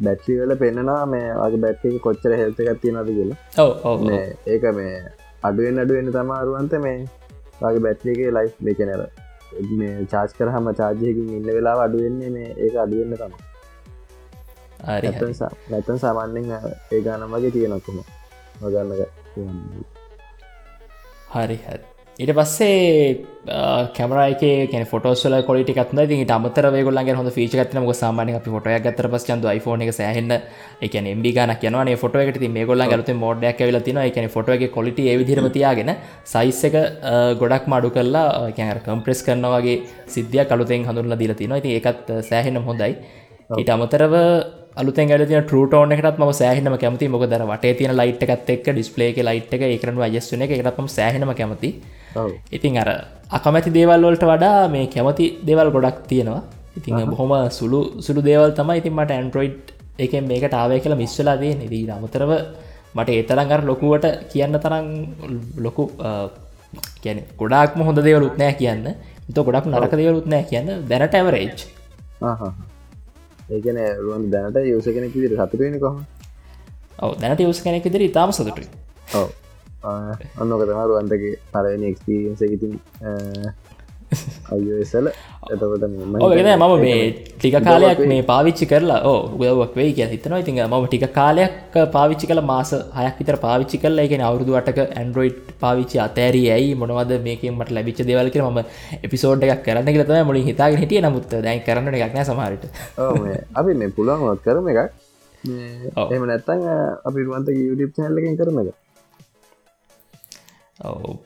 [0.00, 3.38] බැට්‍රිවල පෙන්න්නවා මේ වගේ බැට්ටි කොච්චර හෙල්ත එකක් තියෙනද කියලා.
[3.84, 4.04] ඔව
[4.46, 4.92] ඒක මේ
[5.42, 6.98] අඩුවෙන් අඩුවෙන් තමාරුවන්ත මේ
[7.60, 9.02] වගේ බැට්ලිගේ ලයිස් දෙකනර
[9.72, 13.34] මේ චාස් කරහම චාර්ජයකින් ඉන්න වෙලා අඩුවෙන්නේ මේ ඒක අඩුවෙන්න තම
[15.68, 16.50] නැතන් සාමාන්‍යෙන්
[16.92, 18.02] ඒ ගානම් වගේ තියෙනකුම
[18.60, 19.00] මගන්නක
[21.28, 23.24] හරි හරි ඉට පස්සේ
[23.96, 25.74] කැමරයික කැන ෆොටෝස්ල කොලිටි
[26.08, 29.92] ති අමතර ගොල්ලගේ හොඳ ෆීච ගත්න ක සාමානය අපි ොටය ගතර පස් චන්ද iPhone එක
[29.92, 30.34] සහන්න
[30.82, 34.98] එක එම්බි ගන කියන ොට එකට මේ ගොල්ල ගලත මෝඩ්ඩක් වෙල තින එක එක කොලිට
[35.00, 35.94] ඒ විදිරම තියාගෙන
[36.26, 36.76] සයිස් එක
[37.38, 42.92] ගොඩක් මඩු කරලා කැර කම්ප්‍රෙස් කරනවාගේ සිද්ධිය කළුතෙන් හඳුරල දිල තින ති ඒකත් සෑහෙන හොඳයි.
[43.50, 44.14] ඊට අමතරව
[44.80, 48.66] අලුතෙන් ඇල තින ටරටෝන එකටත් ම සෑහනම කැමති මොක දර වට තියන ලයිට් එකත් එක්
[48.76, 51.70] ඩිස්පලේ එක ලයිට් එක එකරන අයස්වන එක එකටම සෑහනම කැමති
[52.56, 52.90] ඉතින් අර
[53.38, 56.42] අකමැති දේවල් වලට වඩා මේ කැමති දේවල් ගොඩක් තියෙනවා.
[56.78, 61.54] ඉතින් බොහොම සුළු සුළු දේවල් තමයි ඉතින් මට ඇන්ඩරෝයිඩ් එක මේකට ආවය කියලා මිස්වලා දේ
[61.62, 62.32] නිදී අමතරව
[62.96, 64.86] මට ඒතරන් අර ලොකුවට කියන්න තරම්
[65.66, 65.84] ලොකු
[67.02, 68.86] කියන ගොඩක්ම හොඳ දේවලුත් නෑ කියන්න.
[69.34, 70.68] ත ගොඩක් නරක දේවලුත් නෑ කියන්න.
[70.90, 71.50] දැනට ඇවරේජ්
[73.48, 75.96] ඒකන රුවන් දැනට යස කෙනෙක් විදිර සතුරෙන කොහ
[76.98, 78.66] ඔව දැනට යස් කෙනෙක් විදිර ඉතාම සතුටයි.
[79.14, 79.28] ඔව.
[80.40, 82.72] ඔන්නක තමාරු අන්තගේ පරවෙන එක්ස්පිරියන්ස ඉතින්
[84.54, 85.06] අයසල
[85.54, 87.00] එතකොට මම මේ
[87.40, 90.40] ටික කාලයක් මේ පාවිච්චි කරලා ඕ ගවක් වේ කිය හිතනවා.
[90.44, 95.38] ඉතින් ම ටික කාලයක් පාවිච්චි කල මාස හයක් විතර පාවිච්චි කරලා එකෙන අවුරදු අටක ඇන්ඩරෝයිඩ්
[95.64, 98.58] පාවිච්චි අතෑරී ඇයි මොනවද මේකින් මට ලැබිච්ච දෙවල්ක ම
[99.08, 101.02] එපිසෝඩ් එකක් කරන්න කියලතම මුලින් හිතාගෙන හිටිය.
[101.06, 102.64] නමුත් දැන් කරන්න එකක්නෑ සමහරට
[103.60, 104.82] අපි මේ පුළුවන්ත් කරම එකක්.
[106.14, 106.60] එම නැත්තන්
[107.08, 108.76] අපි රුවන්තක YouTube චැල්ලකින් කරන එක.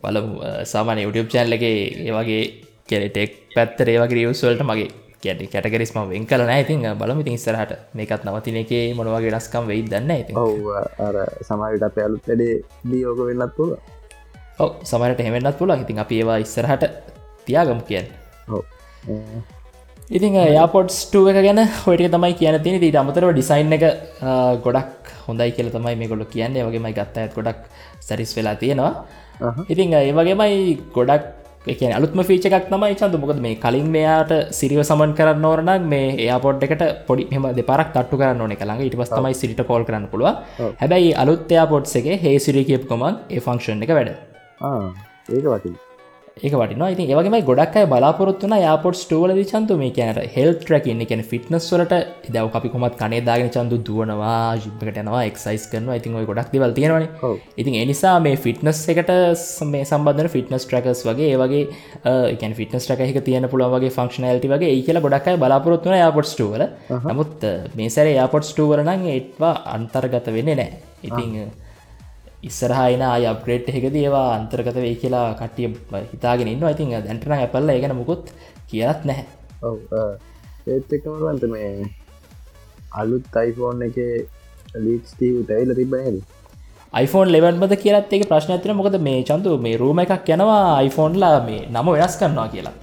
[0.02, 0.34] පලමු
[0.72, 1.72] සාමාන YouTube චැල්ලගේ
[2.08, 2.42] ඒවගේ
[2.92, 4.90] කෙනෙටෙක් පැත්තර ඒවගේ රියවස්වලට මගේ
[5.24, 10.32] කැට කැටගරිස්ම වෙන් කල නෑතින් බලමිති ඉස්සරහට මේකත් නවතින එක මොනවගේ රස්කම් වෙයි දන්න ඇති
[11.08, 12.54] අර සමයිට අප අලුත් වැඩේ
[12.92, 13.74] දියෝක වෙන්නත් තුළ
[14.64, 16.84] ඔව සමට හෙමෙන්න්නත් පුළ ඉතින් අප ඒවා ඉස්සරහට
[17.46, 18.08] තියාගම කියන්න.
[20.16, 23.84] ඉතින් යාපොට්ස්ටුව එක ගැන හොට තමයි කියන තින ඊට අමතරව ඩිසයින් එක
[24.66, 27.60] ගොඩක් හොඳයි කියල තමයි මේ ගොඩ කියන්නේ වගේමයි ගත්ත ඇත් ගොඩක්
[28.00, 28.92] සැරිස් වෙලා තියෙනවා.
[29.72, 30.58] ඉතිං ඒ වගේමයි
[30.96, 31.24] ගොඩක්
[31.66, 33.20] එක අලුත්ම ෆීච එකක් තමයි චන්ද.
[33.22, 38.18] මොකද මේ කලින් මෙයාට සිරිව සමන් කරන්න ඕරනක් මේ එයාපොඩ් එකට පොඩි මෙම දෙපරක් තට්ටු
[38.22, 40.42] කරන්න ඕන කළඟ ඉට පස් තමයි සිරිට කෝල් කරන්න පුළුව
[40.82, 44.12] හැබැයි අලුත් එයාපොඩ්ස එක හේ සිරි කියප්කොමන් ඒ ෆංක්ෂන් එක වැඩ.
[45.30, 45.78] ඒක වටින්
[46.36, 51.22] ඒක වටින ඉතින් ඒවගේම ගොඩක් අයි බලාපොරත්තුන යාපොට් ටෝල චන්තු මේ කියනට හෙල් ට්‍රැකින්න කියන
[51.22, 51.98] ෆිට්නස් වලට.
[52.26, 57.04] දව අපි කොමත් කනේ දාගෙන චන්දු දුවනවා ජිප්කටනවා එක්සයිස් කරන ඉතින් ඔය ගොඩක් දෙවල් තියෙනවන.
[57.56, 59.12] ඉතින් එනිසා මේ ෆිට්නස් එකට
[59.66, 61.62] මේ සම්බන්ධන ෆිටනස් ට්‍රකස් වගේ ඒවගේ
[62.32, 66.64] එකන් ෆිටනස් ට්‍රක එක තියන පුළවගේ ෆංක්ෂනල්ටි වගේ ඒ කියලා ගොඩක්යි බලාපොරත්තුන යාපොට් ටුවල
[67.08, 67.44] නමුත්
[67.76, 71.52] මේ සැර යාපොට් ටුවරනං ඒටවා අන්තර්ගත වෙන්නේ නෑ ඉතිං
[72.48, 75.68] ඉස්සරහයින අය අප්‍රේට් එකද ඒවා අන්තර්ගත වේ කියලා කට්ටිය
[76.12, 78.32] හිතාගෙන ඉන්න ඉතින් දැන්ටන ඇපල්ල ඒගන මුකුත්
[78.70, 79.26] කියලත් නැහැ.
[79.68, 79.76] ඔව
[80.74, 81.72] ඒත් එකමවන්ත මේ
[83.00, 83.98] අලුත් අයිෆෝන් එක
[84.86, 86.18] ලීක්ස්ටීව තැයිල තිබනද
[87.00, 91.62] iPhoneෆෝන් ලෙවන්බද කියලත් එක ප්‍රශ්න ඇතින මොකද මේ චන්තු මේ රූම එකක් යනවා iPhoneෆෝන්ලා මේ
[91.74, 92.74] නම වෙනස් කරනවා කියලා.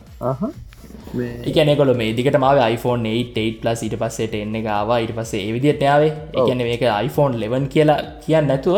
[1.50, 6.16] එකනෙකොල මේ දිකට මාව iPhone 8 ප්ලස් ඉට පස්සේට එන්න ගවා ඉට පස්සේ ඒවිදිට යාවේ.
[6.40, 8.78] එකන මේක iPhone 11 කියලා කියන්න නැතුව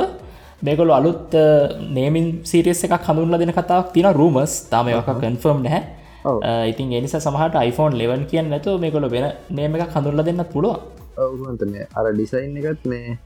[0.62, 1.34] මේකොලු අලුත්
[1.98, 5.82] නේමින් සිරියස් එකක් හඳුන්ල දෙන කතාවක් තින රූමස් තාමයක කන්ෆර්ම් නැහැ.
[6.72, 10.76] ඉතින් එනිසා සමහට iPhone 11 කියන්න නැතු මේකොල වෙන නේම එකක් හඳුරල දෙන්න පුළුව
[11.18, 13.18] ඔවුන්තන අර ඩිසයින් එකත් මේ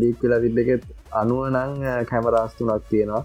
[0.00, 1.72] ලීක් වෙලා තිබ්බෙකෙත් අනුව නං
[2.10, 3.24] කැමරාස්තුනක් තියෙනවා.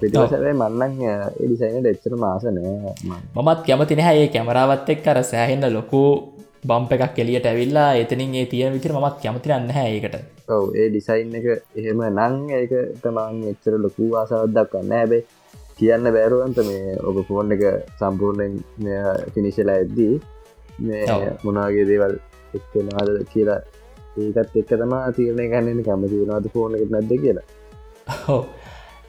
[0.00, 0.92] පිටිසැයි මන්නන්
[1.40, 2.94] එඩිසයින ඩෙච්චර මාසනෑ
[3.36, 6.00] මමත් කැමති නැහැ ඒ කැමරාවත් එක් කර සෑහෙන්න ලොකු
[6.64, 10.16] බම්ප එකක් කෙලියට ඇවිල්ලා එතනින් ඒ තියෙන විතර මත් කැමතිරන්න හැ ඒකට.
[10.48, 15.22] ඔව ඒ ඩිසයින් එක එහෙම නං ඒක තමන් එච්චර ලොකු ආසාවදක් කන්න ඇබේ
[15.78, 17.62] කියන්න බෑරුවන්ත මේ ඔබ ෆෝන් එක
[17.98, 18.54] සම්පූර්ණයෙන්
[19.34, 20.14] පිනිශලා ඇද්දී
[20.80, 22.16] මේ මොනාගේ දේවල්
[22.54, 23.60] එක්නාද කියලා
[24.18, 27.46] ඒකත් එක්ක තමා තීරණය ගන්නන කැමති වෙනවාද ෆෝන එක නැද්ද කියලා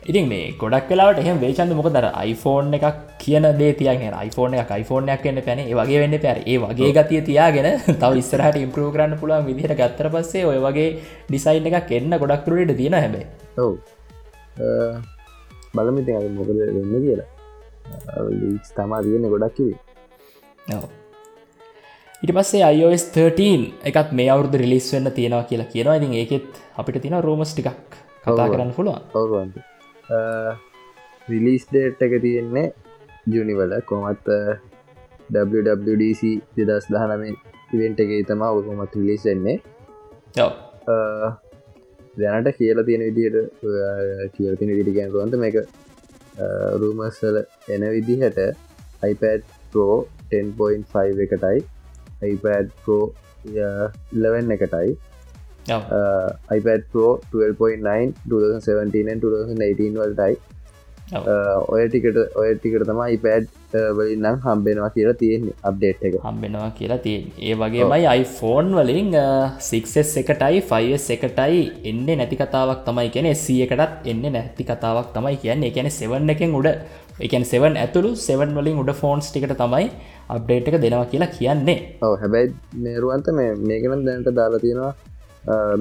[0.02, 4.72] ඉතින් මේ ගොඩක් කලාට එහම වේචන්ද මොක දර iPhoneෆෝන් එකක් කියන දේ තියගෙන iPhoneෆෝන එක
[4.74, 7.68] iPhoneෆෝනයක් වන්න පැන වගේ වෙන්න පැර ඒ වගේ ගතිය තියාගෙන
[8.02, 10.88] තව ඉස්සරහට ඉම්පරූ කරන්න පුළුවන් විදිහට ගත්තර පස්සේ ඔය වගේ
[11.30, 13.26] ඩිසයින් එකක් එන්න ගොඩක් තුරට තියෙන හැබේ
[13.58, 13.78] ඔව්.
[15.76, 17.30] බලමිති මොකද වෙන්න කියලා.
[18.76, 20.80] තමා තියෙන ගොඩක් කිවේ
[22.24, 26.00] ඉට පස්සේ iOS 13 එකත් මේ අවුරදු රිලිස් වෙන්න තියෙනවා කියලා කියනවා.
[26.00, 29.06] ඉතින් ඒකෙත් අපිට තියෙන රෝමස් ටිකක් කතා කරන්න පුළුවන්.
[29.16, 29.71] ඔවන්ට
[31.30, 32.67] රිලිස් ඩේට් එක තියෙන්නේ
[33.34, 34.26] ජුනිවල කොමත්
[35.36, 36.21] WWDC
[36.58, 37.38] දෙදස් දහනමේ
[37.76, 39.58] ඉවෙන්ට එක තමා ඔකොමත් රිලිස් වෙන්නේ.
[42.21, 43.38] දැනට කියලා තියෙන විදියට
[44.36, 45.58] කියල තින විදිගැන්රුවන්ත මේක
[46.82, 47.38] රූමස්සල
[47.74, 48.39] එන විදිහට
[49.12, 49.88] iPad Pro
[50.32, 51.60] 10.5 එකටයි
[52.32, 53.00] iPad Pro
[53.45, 54.89] 11 එකටයි
[56.58, 60.36] iPad Pro 12.9 2017 2018 වලටයි.
[61.74, 63.44] ඔය ටිකට ඔය ටිකට තම iPad
[63.98, 66.16] වලින්නම් හම්බෙනවා කියලා තියෙන්නේ අප්ඩේට් එක.
[66.28, 69.12] හම්බෙනවා කියලා තියෙන් ඒ වගේමයි iPhone වලින්
[69.70, 71.60] 6S එකටයි 5S එකටයි
[71.92, 75.72] එන්න නැති කතාවක් තමයි කියන සී එකටත් එන්න නැති කතාවක් තමයි කියන්නේ.
[75.74, 76.70] එකැන සෙවන් එකෙන් උඩ
[77.28, 79.88] එකන් සෙවන් ඇතුළු සෙවන් වලින් උඩ ෆෝන්ස් ටිකට තමයි
[80.36, 81.80] අප්ඩේට් එක දෙනවා කියලා කියන්නේ.
[82.08, 82.56] ඔව හැබැයි
[82.86, 84.94] මේරුවන්ත මේ මේකනම් දැනට දාලා තියෙනවා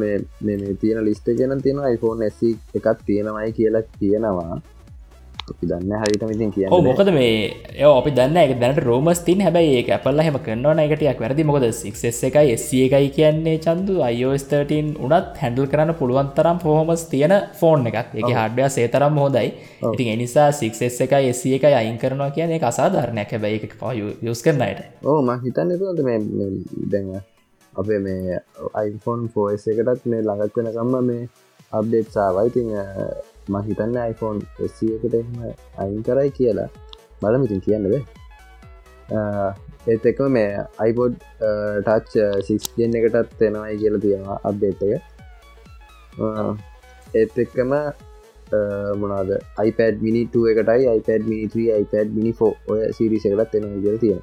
[0.00, 2.42] මේ තියෙන ලිස්ට ගෙන තියෙන iPhone S
[2.74, 4.60] එකත් තියෙනවයි කියලා කියනවා.
[5.70, 7.30] දන්න හරිතම ඉතින් කිය මොකද මේ
[7.74, 11.46] ඒ අපි දන්න එක දැනට රෝමස් තින් හැබයි ඒ අපල්ල හෙම කරනවා එකටයක් වැරදි.
[11.50, 13.94] මොකද සික්ස් එකයි එස් එකයි කියන්නේ චන්දු.
[14.12, 18.14] iOS13 උනත් හැඩල් කරන්න පුළුවන් තරම් පොහොමස් තියෙන ෆෝන් එකක්.
[18.20, 19.48] එක හඩ්ඩය සේතරම් හෝදයි
[19.92, 23.30] ඉතින් එනිසා සික්ස් එකයි එස් එකයි අයින් කරනවා කියන එක අසාධරණයක්.
[23.34, 23.92] හැබයි එක පා
[24.30, 26.18] යස් කරනයට ඕ ම හිතන්න තුන්ට මේ
[26.94, 27.20] දැන්ව
[27.78, 28.38] අපේ මේ
[28.88, 31.28] iPhone ෆෝස් එකටත් මේ ළඟත් වෙනකම්ම මේ
[31.78, 32.68] අප්ඩේට් සාවයිතිං
[33.48, 35.28] ම හිතන්න iPhone එකට එම
[35.82, 36.68] අයින් කරයි කියලා.
[37.22, 37.94] බලමිතින් කියන්නද
[39.86, 40.50] ඒත් එකම මේ
[40.88, 41.12] iPod
[41.86, 42.12] ටච්
[42.48, 45.02] සික්ගෙන් එකටත් තෙනවයි කියලා තියෙනවා අප්ඩේට් එක.
[47.14, 47.72] ඒත් එක්කම
[49.00, 49.30] මොනාද
[49.68, 54.20] iPad මිනි2 එකටයි iPad මිනි3 iPad මිනිෆෝ ඔය සිරිස එකටත් එෙන කියල තියෙන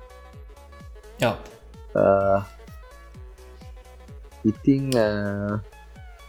[4.51, 4.83] ඉතිං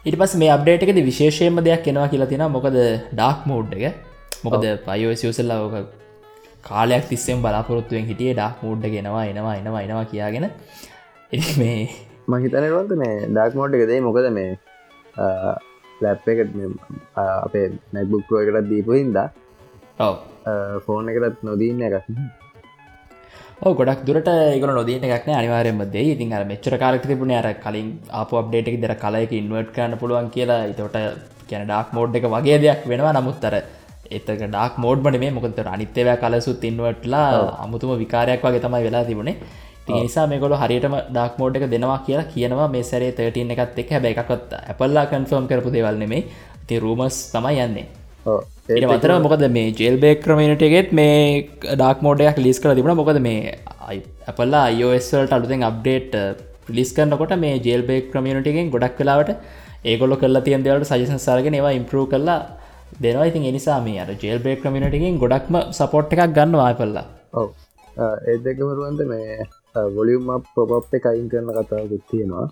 [0.07, 2.77] ඉට පස් මේ අප්ඩේට්කද විශේෂයම දෙයක් එනවා කියලා තිෙන මොකද
[3.15, 3.95] ඩාක් මෝඩ් එක.
[4.45, 5.75] මොකද පයෝසියසල්ලා ඕක
[6.69, 10.47] කාලයක් තිස්සෙන් බලාපොරොත්තුවෙන් හිටිය ඩක් මෝඩ් ගෙනවා එනවා එනවා එනවා කියාගෙන.
[11.61, 11.81] මේ
[12.33, 14.51] මහිතනවන්ත මේ ඩක් මෝඩ් එකදේ මොකද මේ
[16.03, 16.41] ලැප් එක
[17.45, 19.29] අපේ නැක්බුක්ෝ එකට දීපු හින්දා
[20.85, 21.97] ෆෝන් එකටත් නොදීන්න එකක්
[23.61, 28.31] ගොඩක් දුරට ඒක නොදීන එකක්න අනිවාරයම දේ ඉතින් අර මෙච්චර කාලක් තිබුණ අර කලින් අප
[28.33, 30.69] අප්ඩේට එක දර කලයක ඉන්වර්ට් කරන්න පුළුවන් කියලා.
[30.71, 30.97] ඉතවට
[31.51, 33.13] කැන ඩක් මෝඩ් එක වගේ දෙයක් වෙනවා.
[33.13, 33.55] නමුත්තර
[34.11, 37.25] එතක ඩක් මෝඩ් බන මේ මොකතර අනිත්‍යවය කලසුත් ඉන්වර්ට්ලා
[37.65, 39.37] අමුතුම විකාරයක් වගේ තමයි වෙලා තිබුණේ.
[39.89, 42.69] නිසා මේකොල හරියටම ඩක් මෝඩ් එක දෙනවා කියලා කියනවා.
[42.69, 46.23] මේ සැරේ 13 එකත් එක් හැබ එකක්ත් ඇපල්ලා කන්ෆර්ම් කරපු දෙවල්නෙමේ
[46.69, 47.87] ති රූමස් තමයි යන්නේ
[48.77, 51.15] එට මතර මොකද මේ ජෙල් බේක් ක්‍රමේනටගෙත් මේ
[51.81, 52.99] ඩක් මෝඩයක් ලිස් කර තිබුණ.
[53.01, 53.55] මොකද මේ
[54.31, 56.13] අපල්ලා අයෝස්වල්ට අලුතෙන් අප්ඩේට්
[56.67, 59.31] පිලිස් කරනකොට මේ ජෙල් බේක් ක්‍රමියනටගෙන් ගොඩක් කලාවට
[59.93, 62.41] ඒගොල්ල කල්ලා තියන් දෙවලට සජසන් සාරගෙන ඒවා ඉම්පරූ කරලා
[63.05, 63.29] දෙනවා.
[63.31, 67.07] ඉතින් එනිසා මේ අර ජෙල් බේක් ක්‍රමියනටගෙන් ගොඩක්ම සපෝට් එකක් ගන්න වාපල්ලා
[67.41, 67.49] ඔව.
[68.33, 69.39] ඒදකමරුවන්ද මේ
[69.97, 72.47] වොලියම් පොප් එක අයින් කරන කතාවකුත් තියෙනවා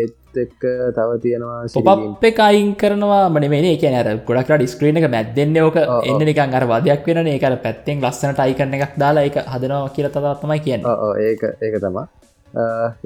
[0.00, 0.62] ඒත් එක්ක
[0.96, 3.28] තව තියෙනවා පොප් එක අයින් කරනවා.
[3.34, 3.96] මනමේ කියන
[4.28, 5.78] ගොඩක් ඩිස්ක්‍රීන එක මැත්දෙන්න ඕක.
[6.08, 10.10] එන්න නිකන් අර වදයක් වෙන ඒකට පැත්තෙන් ලස්සනට අයි කරන එකක් දාලා එක හදනවා කියල
[10.16, 10.82] තත්මයි කියන්න.
[11.28, 12.06] ඒක ඒක තමා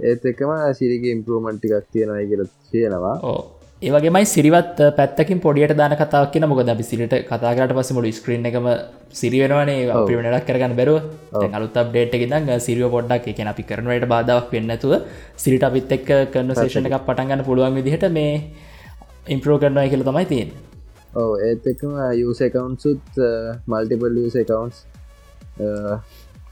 [0.09, 3.41] ඒත් එකම සිරිගේ ඉම්පරමන්ටිකක් තියෙනයි කියල තියෙනවා ඕ
[3.83, 6.69] ඒවගේමයි සිරිවත් පැත්තකින් පොඩියට දාන කතාවක් කියන මොකද?
[6.69, 8.67] අපි සිරිට කතාකට පස මුඩ ස්ක්‍රීන් එකම
[9.13, 10.99] සිරිවෙනවානේ අපි වෙනඩක් කරගන්න බැරුව.
[11.53, 14.95] අලුත් අප්ඩේට් එකෙදම් සිරිය පොඩ්ඩක් එක අපි කරනවට බාධාවක් වෙන්නතුව
[15.37, 18.33] සිරිට අපිත් එක්ක කරන සේෂණ එකක් පටන්ගන්න පුළුවන් විදිහට මේ
[19.29, 20.51] ඉම්පරෝ කරනවා කියල තමයි තියෙන්
[21.15, 23.23] ඕ ඒත් එකම යස එකකවන්සුත්
[23.69, 24.77] මල්ටිපල් ස එකකවන්ස්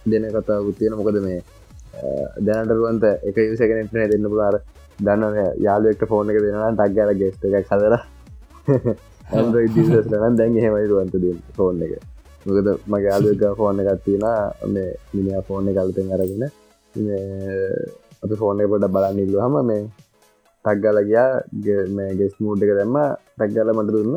[0.07, 1.43] දෙන කතාකුත් තියෙන මොකද මේ
[2.47, 4.63] දැනටරුවන්ත එක යුසකනෙට දෙන්න පුලාර
[5.05, 5.35] දන්න
[5.67, 7.95] යාලුවෙක්ට ෆෝන එක දෙෙන ටක්ගල ගෙස්ට එකක් හදර
[9.37, 11.25] ඇන්දරන් දැන් එහෙමයිරුවන්ත ද
[11.59, 11.93] ෆෝන් එක.
[12.47, 14.25] මොකද මගේ යාලුවක ෆෝන එකක් තියෙන
[14.75, 16.45] මේ මිනිා ෆෝන කල්තෙන් අරගෙන.
[18.25, 19.83] අපි ෆෝන පොට බලන්න ඉල්ලු හම මේ
[20.65, 21.29] ටක්ගල ගයා.
[21.97, 22.97] මේ ගෙස් මූට් එක දැම්ම.
[23.39, 24.15] ටක්ගල මට දුන්න.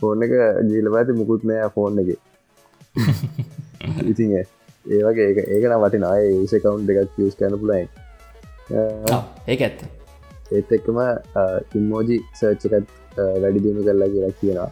[0.00, 0.32] ෆෝන් එක
[0.70, 2.10] ජීල පැති මුකුත් නෑ ෆෝන් එක.
[4.10, 4.30] ඉතින්
[4.94, 7.84] ඒවගේ ඒක ඒකන වටිනාය ඒස කවුන්් එකක් ියස් කන පුලයි
[9.52, 9.80] ඒක ඇත්ත
[10.52, 10.98] ඒත් එක්කම
[11.78, 12.86] ඉම්මෝජි සර්ච්චකත්
[13.42, 14.70] වැඩි දියුණු කරලා කියලා කියනවා.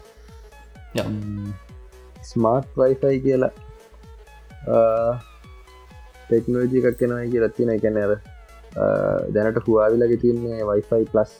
[2.23, 3.53] ස්මාර්ට් වයිෆයි කියලා.
[6.27, 8.13] ටෙක්නෝජි එකක් කෙනයි කියලා තියෙන එකැන අර
[9.33, 11.31] දැනට හවාවිලගේ තියන්නේ වයිෆයි පලස්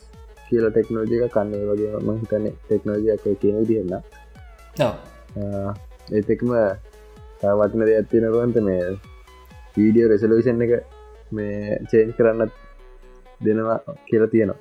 [0.47, 3.93] කියල ටෙක්නෝජි එක කන්නේ වගේ ම හිතන ටෙක්නෝජියක් කියන තියන්න
[6.11, 6.53] ඒතෙක්ම
[7.59, 8.85] වටින දෙ ඇත්තිනරුවන්ත මේ
[9.77, 10.73] වීඩියෝ රෙසලූෂන් එක
[11.31, 12.53] මේ චේන්් කරන්නත්
[13.45, 14.57] දෙනවා කියලා තියෙනවා.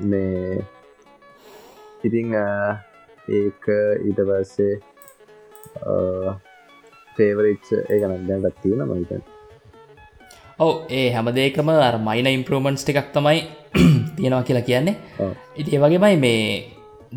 [0.00, 0.64] මේ
[2.04, 2.34] ඉතිං
[3.28, 3.64] ඒක
[4.06, 4.74] ඊට පස්සේ
[7.16, 9.22] ෆේවරිට් ඒකන දැනටත් තියෙන මහිතන්
[10.58, 13.38] ඔව ඒ හැමදේකම අර මයින ඉම්පරමන්ස් ටිකක් තමයි
[14.16, 14.96] තියෙනවා කියලා කියන්නේ.
[15.56, 16.42] ඉති වගේමයි මේ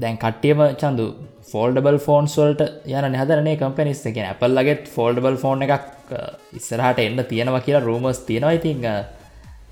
[0.01, 1.05] දැන් කට්ටියම චන්දු
[1.51, 4.17] ෆෝල්ඩබල් ෆෝන්ස් වල්ට යන හදරනේ කම්පනිස් එක.
[4.29, 6.13] ඇපල්ලගෙත් ෆෝල්ඩබල් ෆෝන් එකක්
[6.59, 8.57] ඉස්සරහට එන්න තියෙනවා කියලා රූමස් තියෙනවා.
[8.59, 8.81] ඉතිං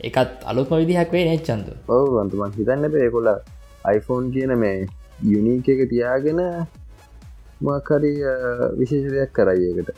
[0.03, 3.29] එකත් අලුත්ම විදිහක් වේ නෙච්චන්ද ඔව වන්තුමන් හිතන්න ඒකොල්ල
[3.87, 4.87] iPhoneෆෝන් කියන මේ
[5.25, 6.41] යුනීක එක තියාගෙන
[7.61, 8.15] මකරි
[8.79, 9.91] විශේෂ දෙයක් කරයිකට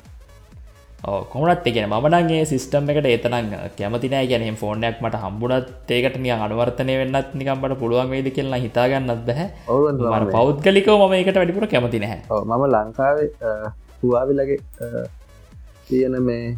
[1.32, 7.34] කොමනත් එකෙන මනගේ සිස්ටම් එකට එතනං කැමතිනෑ ගැන ෆෝර්නයක් මට හම්බුණත් ඒකට නිය අනුවර්තනය වෙන්නත්
[7.40, 9.76] නිකම්ට පුළුවන් වේද කියලා හිතාගන්නත් බැහ ඔ
[10.32, 12.22] පෞද්ගලිකෝ ම ඒකට වැඩිපුර කැමති නැහැ.
[12.46, 13.30] මම ලංකාවේ
[14.00, 14.60] හවාවිලගේ
[15.88, 16.58] තියෙන මේ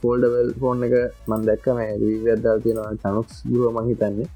[0.00, 0.94] ෆෝල්ඩවල් ෆෝන් එක
[1.28, 4.28] මන් දැක්ක මේ දීවදදා තියෙනවා චනුක්ස් ගුව මහිතන්නේ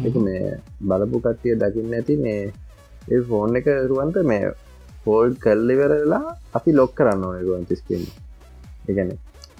[0.00, 0.44] එක මේ
[0.82, 2.42] බලපු කට්ටිය දකින්න ඇති මේ
[3.08, 4.44] ඒ ෆෝන් එක රුවන්ත මේ
[5.04, 8.02] ෆෝල්ඩ් කල්ලිවරලා අපි ලොක් කරන්න ඕන රුවන් තිස්කෙන්
[8.88, 9.10] එකන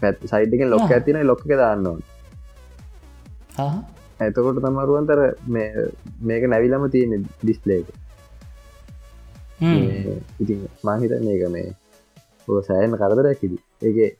[0.00, 1.98] පැත් සයිට්කෙන් ලොක් ඇතින ලොක්ක දාන්නවා
[4.20, 5.20] ඇතකොට තමරුවන්තර
[6.26, 7.86] මේක නැවිලම තියෙන ඩිස්පලේක
[10.40, 11.68] ඉතින් මහිතන්න එක මේ
[12.62, 14.10] සෑන කරදරැකිදි ඒගේ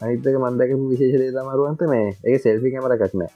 [0.00, 3.30] අනිතක මන්දක විශේෂලේ තමරුවන්ත මේ ඒ සෙල්ෆි කැමරකක්නෑ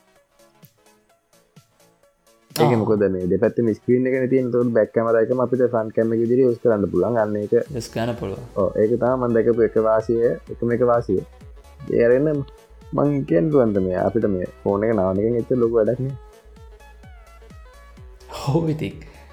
[2.57, 6.91] ඒක මොකද මේ දෙපත් ස්ක්‍රීන එක තියන් තුන් බැක්කමරයකම අපිට ෆන් කැම දිරි ස් කරන්න
[6.93, 8.35] පුලන් ගන්න එක ස්කන පුල
[8.83, 11.21] ඒක තා මන්දකපු එක වාසිය එකම එක වාසිය.
[11.93, 12.45] ඒරන්න
[12.95, 16.13] මං කෙන්රුවන්ත මේ අපිට මේ ෆෝන එක නානකින් එත ලොක වැඩක්න
[18.37, 18.61] හෝ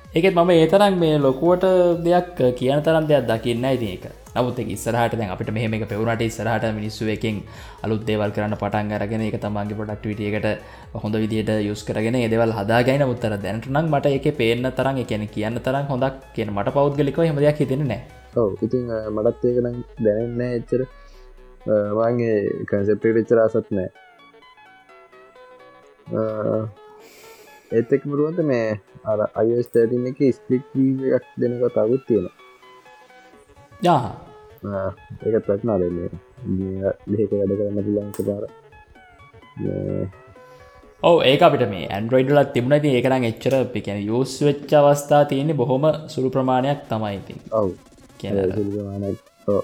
[0.09, 1.63] ඉතික් ඒකෙත් මම ඒතරම් මේ ලොකුවට
[2.03, 6.65] දෙයක් කියන තරම් දෙයක් දකින්න ඇති එක නමුත් ඉස්සරහට දැන් අපිට මෙහම එක පෙවුණට ඉස්සරහට
[6.73, 7.35] මිනිස්සු එකින්
[7.83, 10.47] අලුත් දේවල් කරන්න පටන් අරගෙන එක තමන්ගේ පොඩක්ටවිටියකට
[10.95, 15.85] හොඳ විදිට යුස් කරගෙන ඒදවල් හදාගයින මුත්තර දැනටනම් මට එක පේන්න තරම් එකන කියන්න තරම්
[15.93, 18.01] හොඳක් කියන මට පෞද්ගලිකව හමදයක් හිතෙන නෑ
[18.35, 18.57] ඔව.
[18.65, 20.81] ඉතින් මටත් ඒකනම් දැනන්න එච්චර.
[21.95, 23.89] මගේ කන්සෙප්ට ච්චර අසත් නෑ
[27.71, 30.65] ඒත්තෙක් මුරුවන්ත මේ අර අයස්ටටින එක ස්පික්
[31.17, 32.27] එකක් දෙනක තවත් තියෙන
[33.81, 33.99] යා
[35.25, 36.09] ඒක ප්‍රශ්නා දෙන්නේ
[37.11, 38.43] ලේක වැඩ කරන්න පුලන්ක පාර
[41.03, 46.29] ඕ ඒක අපිට මේ ඇන්ඩරෝයිඩලත් තිබුණති ඒකනම් එච්චර පිකැන යස් වෙච්ච අවස්ථා තියෙන්නේ බොහොම සුළු
[46.29, 47.35] ප්‍රමාණයක් තමයිති
[49.47, 49.63] ඔව්.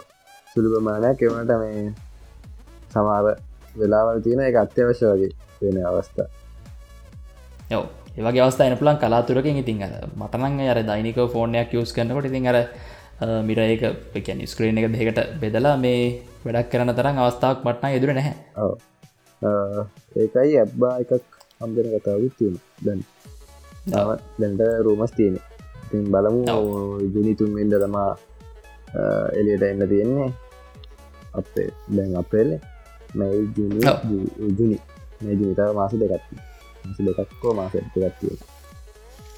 [0.54, 1.22] සුළු ප්‍රමාණයක්.
[1.22, 1.94] එවනට මේ
[2.94, 3.26] සමාර
[3.76, 6.28] වෙලාවල් තියෙන එක අත්‍යවශ්‍ය වගේ වෙන අවස්ථා
[7.72, 7.84] යව
[8.18, 9.80] ඒවගේ අවස්ථායන පුලන් කලාතුරකින් ඉතින්
[10.20, 12.58] මටනං අර දෛනික ෆෝර්නයක් යස් කරනකොට ඉතින් අර
[13.48, 18.36] මිර ඒක පකැන ස්ක්‍රීන් එක දෙකට බෙදලා මේ වැඩක් කරන තරම් අවස්ථාවක් මටනා යදුර නැහැ.
[20.22, 21.26] ඒකයි ඇබ්බා එකක්
[21.64, 23.02] අම්දන කතාවත් තියෙන දැන්
[24.40, 25.36] දැන්ට රූමස් තියෙන
[25.86, 26.44] ඉතින් බලමු
[27.14, 28.12] ජුනිතුන්ෙන්ද තමා
[29.40, 30.30] එලියට එන්න තියෙන්නේ?
[31.40, 32.50] අපේ දැන් අපේල.
[33.16, 33.44] මැයි
[34.58, 34.78] ජුනි
[35.22, 36.36] මේ ජුනිතාව මාස දෙකත්ති
[37.00, 38.38] දෙකක්කෝ මාස ගත්තිය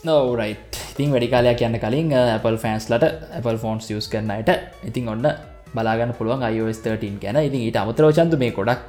[0.04, 0.56] නොරයි්
[0.92, 3.04] ඉතින් වැඩිකාලයක් කියන්න කලින් Apple ෆෑන්ස්ලට
[3.40, 4.50] Apple ෆෝන්ස් යස් කරනයට
[4.84, 5.28] ඉතින් ඔන්න
[5.74, 7.38] බලාගන්න පුළුවන් iOS 13 ගැන.
[7.40, 8.82] ඉතින් ඊට අමතරෝචන්තු මේ ගොඩක්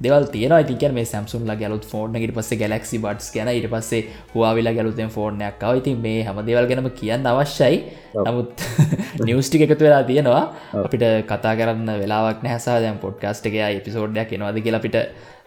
[0.00, 4.02] දෙවල් තියන ඉතික මේ සැම්සුන් ගැලුත් ෆෝර්න ඉට පස්සේ ගැලක්සි බට්ස් ගැන ඉට පස්සේ
[4.34, 7.76] හවාවිලා ගැලුතෙන් ෆෝර්නයක්කාව ඉතින් මේ හම දෙවල් ගැනම කියන්න අවශ්‍යයි.
[8.18, 8.64] නමුත්
[9.26, 10.44] නිියස්ටි එකතු වෙලා තියෙනවා.
[10.84, 14.82] අපිට කතා කරන්න වෙලාවක් නැසා දැම් පොඩ්කාස්ට එක එපිසෝඩ්ඩයක් එනවාද කියලා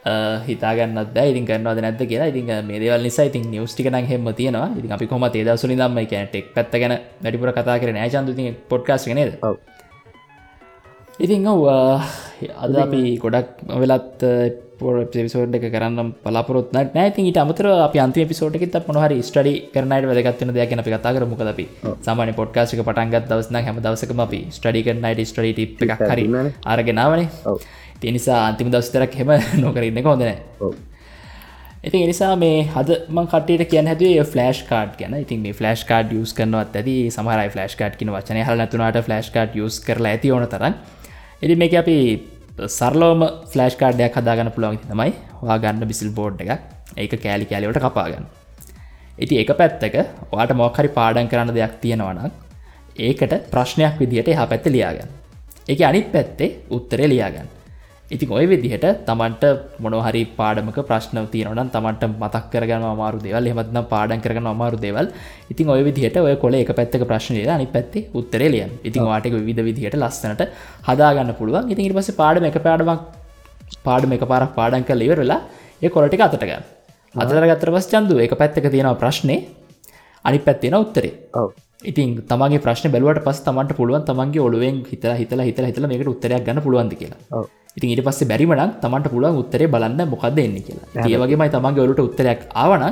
[0.06, 2.28] අපිට හිතාගන්න ඉතින් කරනවද නැද කියලා.
[2.28, 4.70] ඉතින් මේ දේවල් නිසා ඉතින් නිවස්ටික නම් හෙම තියෙනවා.
[4.78, 8.34] ඉතින් අපි කොම තේදසුනි දම්ම කියන ටෙක් පැත්ත ගැන වැඩිපුර කතා කරන ඇචන්තු
[8.70, 9.34] පොඩ්කාස් නේද?
[11.20, 14.24] ඉතින් අද අපි ගොඩක් වෙලත්
[14.80, 20.76] පොරපිසෝඩ් එක කරන්න පලාපොත් නෑති ට අමතර අන්ති පිසෝට එකත් මොහරි ස්ටඩි කරනට වැදගත්වන දෙයක්
[20.76, 21.66] අපි කතා කර මොකද අපි
[22.02, 26.28] සාමාන පොඩ්කාසික පටන්ගත් දවස්න හැම දවසකම අපි ස්ටඩි කරනයිට ස්ටඩි ටිප් එකක් හරි
[26.66, 27.28] අරගෙනාවනේ
[28.02, 29.32] තිනිසා අන්තිම දස්තරක් හෙම
[29.64, 30.32] නොකරන්න හොඳන
[31.84, 35.16] ඉතින් එනිසා මේ හදම කටට කියන හැදේ ෆලස්් කාඩ් ගැන.
[35.16, 36.96] ඉතින් මේ ෆලස්් කාඩ් යස් කරනවත් ඇති.
[37.12, 40.80] සමහරයි ෆලස්් කාඩ් කියන වචනය හල නැතුනාට ෆලස්් කාඩ් යස් කරලා ඇති ඕන තරන්
[41.42, 41.98] එති මේක අපි
[42.70, 46.52] සරලෝම ෆලෑශ් කාඩයක් හදාගන්න පුළුවන් තමයි වා ගන්න බිසිල් බෝඩ් එක
[46.98, 48.26] ඒක කෑලි කෑලිවට කපාගන්න
[49.20, 49.98] ඉති එක පැත්තක
[50.32, 52.34] වාට මොක්හරි පාඩන් කරන්න දෙයක් තියෙනවනක්
[53.00, 55.12] ඒකට ප්‍රශ්නයක් විදිහට එහ පැත්ත ලියාගන්න.
[55.68, 57.48] එක අනිත් පැත්තේ උත්තරේ ලියාගන්න
[58.12, 59.44] ඉතින් ඔය විදිහට තමන්ට
[59.84, 65.08] මොනහරි පාඩමක ප්‍රශ්න තියනවන තමන්ට මතක් කරගන්න අමාරු දෙවල් එමත්න පාඩන් කරගන්න අමාරු දෙවල්.
[65.52, 69.98] ඉතින් ඔය විදිහට ඔය කොල එක පැත්තක ප්‍රශ්නය අනි පැත්තේ උත්තරේලියන් ඉතින් වාටක විධ විදිහට
[69.98, 70.44] ලස්සනට
[70.88, 71.72] හදාගන්න පුළුවන්.
[71.74, 73.02] ඉතින් ඉට පස පාඩම එක පාඩමක්
[73.84, 75.42] පාඩම එක පාරක් පාඩන් කල ඉවරලා
[75.82, 76.64] ඒ කොලටික අතටගන්න
[77.16, 79.38] අතර ගත්තර පස් චන්දු එක පැත්තක තියෙනවා ප්‍රශ්නය
[80.26, 81.14] අනි පැත්තියෙන උත්තරේ.
[81.84, 86.44] ඉතින් තමගේ ප්‍රශ්න බැලුවට පස් තමන්ට පුළුවන් තමන්ගේ ඔලුවෙන් හිතර හිතල හිතල හිතල මේකට උත්තරයක්
[86.46, 87.46] ගන්න පුළුවන්ද කියලා
[87.78, 91.08] ඉතින් ඉට පස්සේ බැරිමට තමන්ට පුළුවන් උත්තරේ බලන්න මොකක්ද එන්න කියලා.
[91.08, 92.84] ඒවගේමයි තමන්ගේ ඔලුට උත්තරයක් ආවන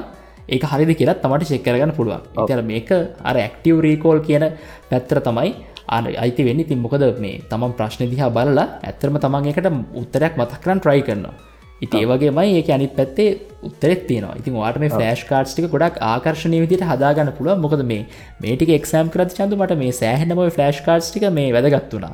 [0.47, 2.21] ඒක හරිද කියලා තමට චෙක්කරගන්න පුළුවන්.
[2.37, 2.89] ඉතර මේක
[3.23, 4.45] අර ඇක්ටව රීකෝල් කියන
[4.89, 5.53] පැත්තර තමයි
[5.87, 6.65] අන අයිති වෙන්න.
[6.65, 9.67] තින් මොකද මේ තමන් ප්‍රශ්න දිහා බලලා ඇත්තරම තමන්ගේකට
[10.01, 11.33] උත්තරයක් මතක්කරන් ට්‍රයි කරනවා.
[11.81, 13.29] ඉති ඒවගේමයි ඒක අනි පැත්තේ
[13.63, 14.35] උත්තරෙක් තියෙනවා.
[14.39, 18.03] ඉතින් වාට මේ ෆලෑශ් කාඩ්ටික ගොඩක් ආකර්ශණය විදිට හදාගන්න පුළුව මොකද මේ
[18.43, 22.13] මේටික එක්සෑම් කරත් චන්දුමට මේ සෑහෙනම ෆලෑශ් කාඩ්ටික මේ වැදගත්තුනා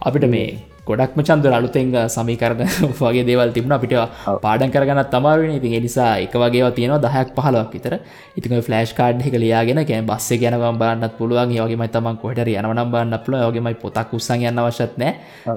[0.00, 0.46] අපිට මේ
[0.84, 2.58] ගොඩක්ම චන්ද අලුතෙන් සමීකරන
[2.98, 3.72] වගේ දේවල් තිබුණ.
[3.72, 3.94] අපිට
[4.42, 7.94] පාඩන් කරගන්න තමාරෙන ඉතින් නිසා එක වගේ තියෙනවා දහයක් පහලක් විතර.
[8.36, 11.56] ඉතික ෆලෑශ් කාඩ් එක ලියගෙන කෑ බස්ස ගැනවම් බන්නත් පුළුවන්.
[11.56, 15.12] යෝගේමයි තමන් කොහට යනවනම් බන්න පුල යෝගේමයි පොතක් උත්සන් යන්න අවශ්‍යත් නෑ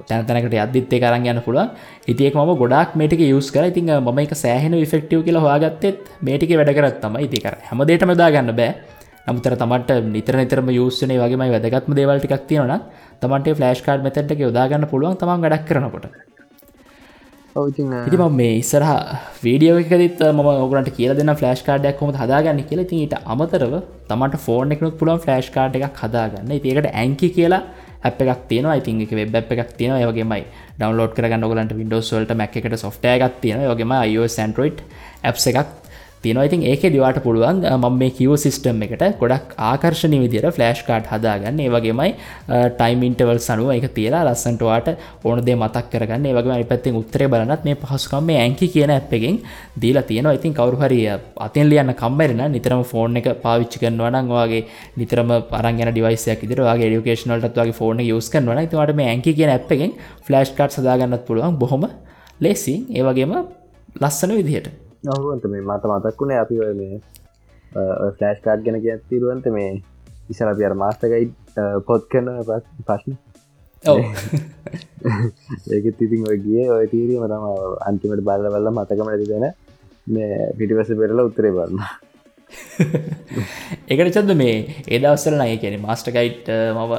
[0.08, 1.76] තැනතැනකට අදදිත්තේ කරන්න යන්න පුළුවන්.
[2.08, 3.68] ඉතියෙක් ම ගොඩක් මේටික යුස් කර.
[3.68, 8.96] ඉතින් ම එක සෑහෙන ෆෙක්ටව කියලා හවාගත්තෙත් මේටික වැඩකරත් තම ඉතිකර හැමදේට මදාගන්න බෑ.
[9.28, 12.80] නමුතර තමට නිතර නිතරම යුස්සනේ වගේමයි වැදගත්ම දේවල්ටිකක් තියෙනවන
[13.22, 16.06] තමන්ට ෆලෑශ් කාඩ් මෙතැටක යොදාගන්න පුළුවන් තමන් ගඩක් කරනකොට.
[18.08, 18.92] ඉති මේ ඉස්සරහ
[19.46, 22.84] වීඩියෝ එකදිත් ම ඔගලට කියල දෙන්න ෆලෑශ් කාඩයක් කොම හදාගන්න කියල.
[23.00, 23.74] ඊට අමතරව
[24.10, 26.54] තමට ෆෝර්න එකනුත් පුළුවන් ෆලෑශ් කාඩ් එකක් හදාගන්න.
[26.54, 27.64] ඒකට ඇංකි කියලා
[28.04, 30.44] අප එකක් තියෙන ඉතින් එක වෙබ් එකක් තියෙන යගේමයි
[30.78, 34.86] ඩවන්ලෝඩ් කරගන්න ගලට විඩෝස්වල්ට මැක් එකට සොෆ්ටය එකක් තියෙන යගේම අයෝ සන්ඩරෝයිඩ්
[35.24, 35.87] ඇ් එකක්
[36.28, 36.46] තියෙනවා.
[36.46, 41.60] ඉතින් ඒක දිවාට පුළුවන් මම මේ කිව සිස්ටම් එකට ගොඩක් ආකර්ශණය විදිර ෆලෑශ් කාඩ් හදාගන්න.
[41.60, 42.12] ඒ වගේමයි
[42.74, 44.88] ටයිමින්ටවල් සනුව එක තියලා ලස්සන්ටවාට
[45.24, 46.26] ඕන දේ මතක් කරගන්න.
[46.28, 49.42] ඒවගේ අනිපත්තිෙන් උත්තරේ බලනත් මේ පහසුකම් මේ ඇංකි කියන ඇප්පකින්
[49.78, 50.34] දීලා තියෙනවා.
[50.34, 54.64] ඉතින් කවරුහරිය අතින් ලියන්න කම්බරෙන නිතරම ෆෝන් එක පාවිච්චි කරනවනන් වගේ
[54.98, 60.56] නිතරම පරගෙන ඩිවයිසයක් ඉදිරවාගේ ඩියුකේෂනල්ටත් වගේ ෆෝන යස් කරනවන තුවට මේ ඇංකි කියන ඇප්පකින් ෆලෑශ්
[60.58, 61.56] කාඩ් සදාගන්නත් පුළුවන්.
[61.56, 61.88] බොහොම
[62.40, 63.34] ලෙසි ඒවගේම
[63.96, 67.02] ලස්සන විදිහට නොහුවන්ත මේ මත මතක්වුණේ අපි මේ
[68.12, 69.72] ෆලෑෂ් කාඩ් ගැන කිය තිරුවන්ත මේ
[70.30, 71.26] ඉසර අපි අර මාස්ටකයි
[71.86, 72.28] පොත් කරන
[72.84, 73.14] පශ්න
[75.70, 77.46] ඒක තිතින් ඔය ගිය ඔය තීරීම තම
[77.84, 79.48] අන්තිමට බල්ල වල්ල මතකම ඇතිදෙන
[80.10, 81.80] මේ පිටිවස පෙරල උත්තරේ බලන්න
[83.88, 86.92] එකට චන්ද මේ ඒදවස්සල නය කියන මාස්ටකයිට් මව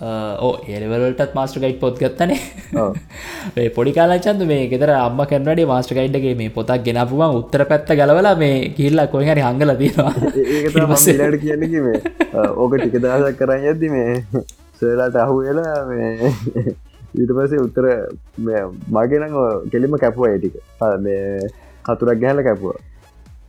[0.00, 2.38] ඕ ඒලවලටත් මාස්ටර් ගයිඩ් පොත් ගත්තනේ.
[3.76, 8.68] පොඩි කාලාචන්ද මේ ගෙතර අම්ම කරනට මාස්ටර් ගයිඩ්ගේ මේ පොතක් ගෙනපුුවන් උත්තර පැත්ත ගලවලා මේ
[8.76, 9.90] කිල්ලා කොහරි හංගල මේ
[12.56, 16.30] ඕක ටික දහසක් කරන්න ඇති මේ සලාට අහු වෙලා මේ
[17.14, 17.86] ඊට පසේ උත්තර
[18.90, 19.34] මගෙනං
[19.70, 20.54] කෙලිම කැපුවා ඒටික
[21.84, 22.78] කතුරක් ගැහල කැපුවා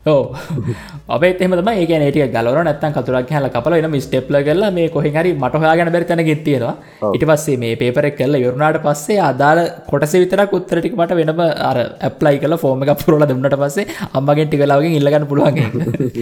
[0.05, 5.91] අපේ එම ඒ නට ගලවර නැත්තන් කතුරක් හැල කපල එන ස්ටප්ල කරලා මේ කොහහරි මටහයාගෙන
[5.91, 11.41] බැරිතැන ගෙත්තියෙනවා ඉට පස්සේ මේ පේපරෙක් කල්ල යුරුණාට පස්සේ අදාළ කොටස විතරක් උත්තරටික මට වෙනම
[11.69, 15.57] අර ඇප්ලයි කල ෆෝර්ම එක පුරල දුන්නට පස්සේ අම්මගෙන්ටි කලාවගෙන් ඉල්ලගන්න පුළුවන්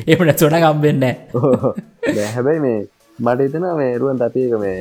[0.08, 1.06] එමන සොන කම්බෙන්න
[2.30, 2.80] හැබැයි මේ
[3.20, 4.80] මට එතන මේ රුවන් තතියක මේ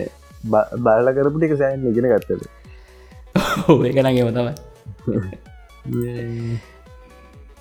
[0.80, 2.42] බාල කරපු ටික සෑන් ඉගෙන ගත්තද?
[3.82, 4.54] ඒකනගේම තමයි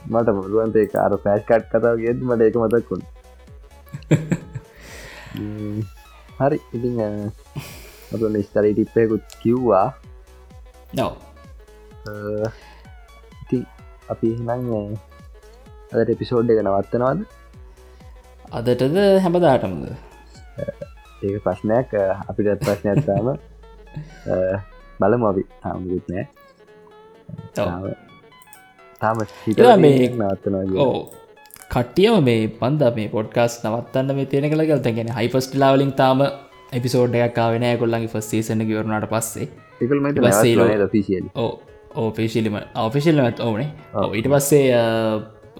[0.05, 3.03] මට පුළුවන්තේ කාර පෑස්් කට් කතාව ගෙද මට එක මතක්කුණ
[6.37, 6.99] හරි ඉතිං
[8.11, 9.87] අප නිස්තරී ටිප්පයකුත් කිව්වා.
[10.93, 11.13] නෝ
[13.41, 13.57] ඉති
[14.09, 14.85] අපි හිනන්නේ
[15.91, 17.19] අදට එපිසෝඩ් එක නවත්තනවාද?
[18.51, 19.83] අදටද හැමදාටමද?
[21.23, 21.89] ඒක ප්‍රශ්නයක්
[22.29, 23.27] අපිට ප්‍රශ්නයක්තාම
[24.99, 25.43] බලම අපි.
[25.61, 26.25] තාමුකුත් නෑ
[28.99, 29.21] තාම
[30.79, 30.95] ඕ
[31.67, 36.25] කට්ටියම මේ පන්ද මේ පොඩ්කාස් නවත්තන්න මේ තියෙන කළ ගල් තැගෙන හයිපස්ට ලාවලින් තාම
[36.71, 39.47] එපිසෝඩ් එකක් කාවෙන කොල්ලගේ ෆස් සේසන ගවරුණට පස්සේ.
[41.35, 41.51] ඕ
[41.95, 43.69] ඕ පේශිලිම අවෆිශල්ලමත් ඕනේ.
[44.13, 44.63] ඊට පස්සේ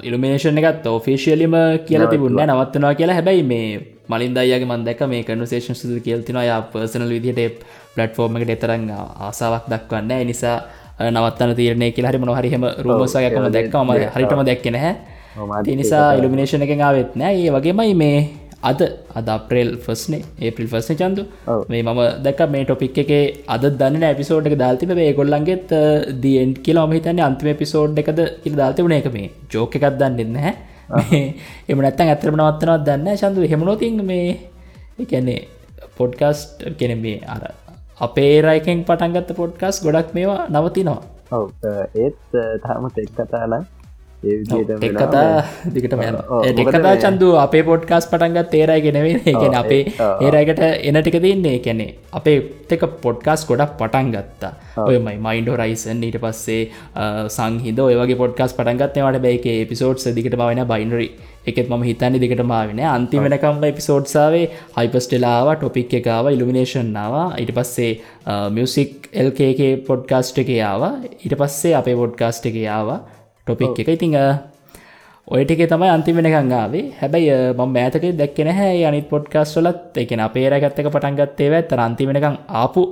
[0.03, 1.55] ඉල්ිනේෂන් එකත් ඔෆිසිියලිම
[1.87, 3.15] කියල තිබුන්න නවත්තනවා කියලා.
[3.15, 3.67] හැබැයි මේ
[4.09, 7.63] මලින් දයගේ මන්දක මේ කනුසේෂන් සුදු කියල්තිනවා පර්සනල් විදිහට
[7.95, 10.57] පලට්ෆෝර්ම එකට එතරං ආසාාවක් දක්වන්න නිසා
[10.99, 14.95] නවත්තන තීරණය කියලා හරි මොහරිහම රූමසයකම දැක්කම හරිටම දැක්කෙන හැ
[15.75, 18.19] නිසා ඉල්ිනේෂණ එක ආවෙත් නෑ ඒ වගේමයි මේ
[18.63, 18.81] අද
[19.13, 21.23] අද අප්‍රේල් ෆස්නේ ඒපිල් ෆස්න චන්දු.
[21.69, 23.11] මේ මම දැක මේ ටොපික් එක
[23.47, 25.73] අද දන්න ඇපිසෝඩ් එක දාල්තිම ඒ ගොල්ලන්ගේත්
[26.21, 30.53] දියෙන් කියලා මහිතන්න අන්තිම පිසෝඩ් එකද ඉල් දාල්තිවුණ එක මේ ජෝක එකක් දන්න නැහැ.
[31.69, 34.31] එම නැත්තන් ඇතරම නවත්තනවත් දන්න ශන්දු හෙමනොතින් මේ
[34.99, 35.39] එකන්නේ
[35.97, 37.43] පොඩ්කස්ට් කෙන මේ අර
[37.97, 41.01] අපේ රයිකෙන් පටන්ගත්ත පොඩ්කස් ගොඩක් මේවා නවතිනවා.
[41.31, 41.45] ඔව්
[41.95, 42.17] ඒත්
[42.63, 43.74] තාම තෙක් කතානම් ඒ විදිහටම
[44.25, 44.97] එක්.
[44.97, 45.23] කතා
[45.69, 49.83] දිකට එක්කතා මේ- චන්දු අපේ පොඩ්කාස් පටන්ගත් තේරයි ගෙනවේ එකන අපේ.
[50.21, 52.37] ඒරයිකට එනටික තින්නේ කැනෙ අපේ
[52.69, 54.51] තක පොඩ්කාස් ගොඩක් පටන් ගත්තා.
[54.83, 56.61] ඔයමයි මයින්ඩ රයිසන් ඊට පස්සේ
[57.29, 61.09] සංහිද ඔයගේ පොඩ්කාස් පටන්ගත්නවට බැයික පිසෝඩ්ස් දිකට මවන බයිනරි
[61.47, 64.45] එකත් ම හිතන්නේ දිකට මාවෙන අන්තිමෙනකම් පිසෝඩ්සාවේ
[64.77, 67.91] හයිපස්ටලාව ටොපික් එකකාව ඉල්ිනේෂන්නාව ඊට පස්සේ
[68.51, 70.85] මියසික් එල්කේකේ පොඩ්කාස්ට් එක යාව
[71.19, 72.89] ඊට පස්සේ අපේ පොඩ්කාස්ට් එක යාව
[73.47, 74.15] ටොපික් එක ඉතිං
[75.27, 81.49] ඔයටික තමයි අන්තිමෙනකංගාවේ හැබැයි මම මෑතක දැක්කෙන හැ අනිත් පොඩ්කාස් වලත් එකන අපේ රැගත්තක පටන්ගත්තේ
[81.53, 82.83] ඇත් අන්තිමෙනකං ආපු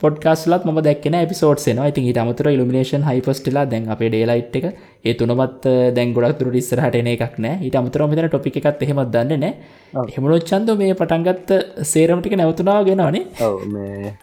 [0.00, 4.66] පොඩ්කාස්ලත් ම දැක්න පිසෝට්සන ඉතින් අමතර ඉල්ිනේෂන් හයිපස්ටලා දැන් අපේ ඩේලයිට් එක.
[5.04, 5.66] ඒ තුනමත්
[5.96, 10.06] දැන් ගොඩක් තුර ඉස්සරහට එන එකක් නෑ ඊට අමතර මෙතන ටොපි එකත් එහෙමත් දන්න නෑ
[10.16, 11.50] හෙමනොච්චන්ද මේ පටන්ගත්ත
[11.92, 14.14] සේරමටික නැවතුනාව ගෙනවනේ ඔව් මේ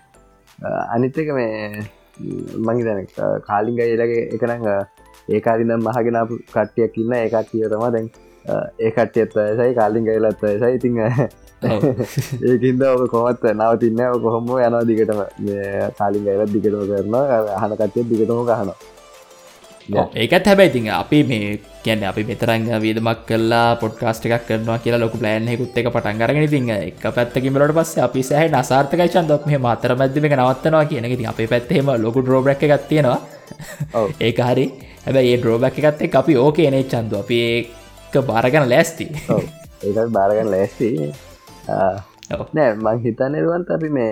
[0.89, 1.85] අනිත්තක මේ
[2.65, 3.07] මංහි දැන
[3.47, 4.67] කාලිංග ඒලගේ එකනඟ
[5.31, 8.07] ඒකාරිනම් මහගෙනපු කට්ටියක් ඉන්න ඒකත් කිය තම දැන්
[8.79, 14.01] ඒකට්ටියත් සයි කාලිංග එලත් සයි ඉතිං ඒකින්ද ඔබ කොමත් නවතින්න.
[14.23, 15.21] කොහොම යනවා දිගටම?
[15.99, 17.15] කාලිංග එලත් දිගටම කරන
[17.57, 18.79] අහන කට්ටිය දිගටම කහනවා
[20.15, 25.77] ඒකත් හැබැයිතින් අපි මේ කියන්න අපි මෙතරංග වීදමක් කල්ලා පොඩ්කාස්ට එකක් කරනවා කියලා ලොක ප්ලෑන්හෙකුත්
[25.77, 31.09] එක පටන්ගරගෙන තිං එක පැත්තකිමලට පස්ස අපි සහ නසාර්ථක චන්දක් මේ මාතර මැදම නවත්තනවා කියන
[31.17, 33.19] ති අපේ පැත්තෙම ලොකු ඩ්‍රෝබක් එකක් තියෙනවා.
[34.27, 34.65] ඒක හරි.
[35.05, 37.13] හැබැයි ඒ ඩ්‍රෝබක් එකත් එක් අපි ඕකේනේ චන්ද.
[37.23, 39.07] අපි ඒක බාරගන ලෑස්ති.
[39.83, 40.91] ඒකත් බාරගන්න ලෑස්ති.
[42.57, 44.11] නෑ මං හිතන්නරුවන්ත අපි මේ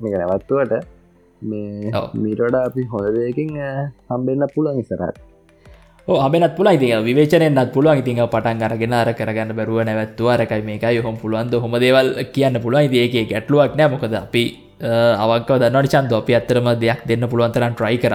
[0.00, 0.76] මේක නැවත්තුවට
[1.42, 1.94] මේ.
[2.16, 3.56] මීටඩ අපි හොඳ දෙයකින්
[4.10, 5.24] හම්බෙන්න්න පුළන් ඉසරත්
[6.08, 7.98] අමනත් පුල ඉති විවේචනයත් පුළුවන්.
[7.98, 10.28] ඉතින් පටන් අරගෙන අර කරගන්න බැරුව නැවත්තුව.
[10.28, 11.02] අරකයි මේකයි.
[11.02, 11.54] හොම පුළුවන්ද?
[11.54, 12.94] හොම දේවල් කියන්න පුළුවන්.
[12.94, 13.90] ඒක ගැටලුවක් නෑ.
[13.90, 14.44] මොකද අපි
[14.80, 16.12] අවක දන්නට චන්ද.
[16.14, 18.14] අපි අත්තරම දෙයක් දෙන්න පුළුවන්තරන් ට්‍රයි කර.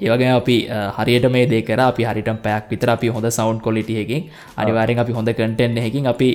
[0.00, 0.56] ඒවගේ අපි
[0.98, 5.76] හරියට මේ දේකර අපි හරිට පැක් විතර අපි හොඳ සවන්් කොලිටියකින් අනිවාරෙන් අපි හොඳ කටෙන්
[5.78, 6.30] එහකින් අපි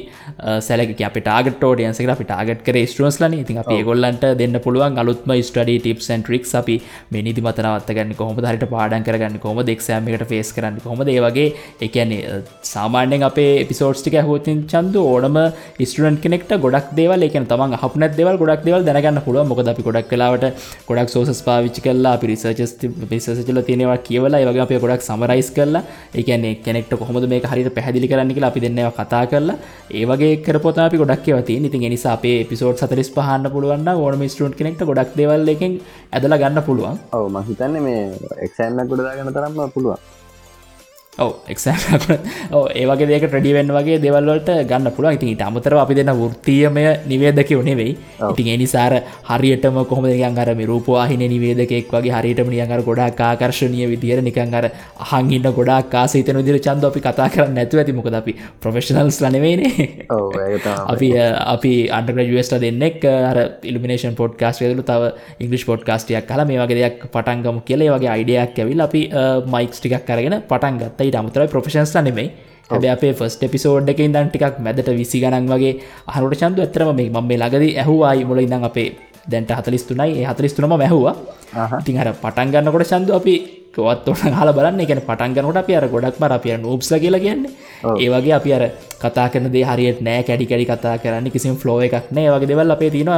[0.60, 5.80] සැලක අපි ටාගට ෝඩියන්සක අපි ටාගට කර ස්ටරස්ලන ඉතින් අපි ගොල්ලන්ට දෙන්න පුළුවන් අලුත්ම ස්ටඩ
[5.80, 6.76] ටිප් ටික් අපි
[7.12, 11.48] මිනිදි මතනවත්තගන්න කොහොම හරිට පාඩන් කරගන්න කොම දෙක්ෂෑමකට ෆේස් කරන්න කොහොම ඒවගේ
[11.82, 15.42] එකන්නේ සාමාන්‍යෙන් අපේ පිසෝට්ටික හෝතින් චන්ද ඕනම
[15.82, 20.08] ස්ටරන් කෙනෙක්ට ගොඩක් දේවල් එකන තම හපන දෙවල් ගොඩක් දෙවල් දැනගන්න පුළුව මොකද අපි ගොඩක්
[20.12, 20.46] කලාවට
[20.88, 22.74] ගොඩක් සෝසස් පාවිච්චි කල්ලා අපි රිසර්චස්
[23.12, 25.84] පිසචල තියෙනවා කියවලා ඒවගේ අප ගොඩක් සමරයිස් කරලා
[26.22, 29.58] එකන කෙනෙක්ට කොහොමද මේ හරිට පැදිලි කරන්න කියලා අපි දෙන්නවා කතා කරලා
[30.02, 34.84] ඒවගේ කරපොත අපි ගොඩක් වති ඉතින් නිසා අපේ පිසෝට් සතරිස් පහන්න පුළුවන් ඕන ස්ටරන්් කෙනෙක්ට
[34.84, 35.80] ගොඩක් දෙවල් එකින්
[36.14, 37.00] ඇදලා ගන්න පුළුවන්.
[37.14, 38.04] ඔව ම හිතන්න මේ
[38.46, 40.23] එක්ෂෑන්න ගොඩදාගන්න තරම්ම පුළුවන්.
[41.20, 41.68] ඔව එක්ෂ
[42.52, 47.98] ඕ ඒවගේ දෙක ටඩිවෙන් වගේ දෙවල්වලට ගන්න පුළුව ඉතින් අමතර අපි දෙන්න වෘතියමය නිවේදකව නෙවෙයි.
[48.32, 48.94] ඉතින් එනිසාර
[49.30, 55.92] හරියටම කොහොම අර රූපවාහින නිවේදකෙක් වගේ හරිටම නියඟර ගොඩක් ආකර්ශණය විදිර නිකන් අර අහංගන්න ගොඩක්
[55.92, 57.94] කාසේතන දිර චන්ද අපි කතා කරන්න නැතු ඇති.
[57.94, 60.08] මොකද අපි ප්‍රෆෙෂනල්ස් ලනවෙනේ
[60.94, 61.12] අපි
[61.54, 67.62] අපි අන්ඩග්‍රජුවස්ට දෙන්නෙක් අර ඉල්ිනේෂන් පොඩ්කාස් යදලු තව ඉංගලිස් පොඩ්කාස්ටියක් කල මේ වගේ දෙයක් පටන්ගම
[67.62, 67.94] කියලේ.
[67.94, 69.02] වගේ අයිඩයක් ඇවිල් අපි
[69.54, 72.28] මයික්ස් ටිකක් කරගෙන පටන් ගත්තයි අමතරයි ප්‍රෆෙෂන්ස් නෙමයි.
[72.70, 75.74] හැබ අපේ ෆස් එපිසෝඩ් එක ඉදන් ටිකක් මැදට විසි ගණන් වගේ
[76.08, 78.88] අහනට චන්ද ඇතරම මේ මම මේ ලගද ඇහවායි මුල ඉඳන් අපේ
[79.32, 81.16] දැන්ට හතලිස්තුනයි හතලිස්තුනම මැහවා
[82.04, 83.36] අර පටන් ගන්නකොට චන්ද අපි
[83.76, 84.82] කොවත් ඔන්න හල බලන්න.
[84.86, 87.52] එකන පටන්ගනට අප අර ගොඩක්ම අපිය නූප්ස කියලා කියන්නේ.
[87.96, 88.64] ඒවගේ අපි අර
[89.04, 92.30] කතා කරන දේ හරියට නෑ කැඩි කැඩි කතා කරන්න කිසිම ෆ්ලෝ එකක් නෑ.
[92.36, 93.12] වගේ දෙවල් අපේ තියෙන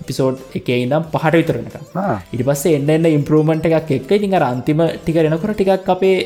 [0.00, 1.74] පිසෝඩ් එක ඉදම් පහට විතරනක
[2.34, 6.16] ඉට පස්සේ එන්න එන්න ඉම්පරමට එකක් එක් ඉතින් අර අන්තිම ටික එනකොට ටිකක් අපේ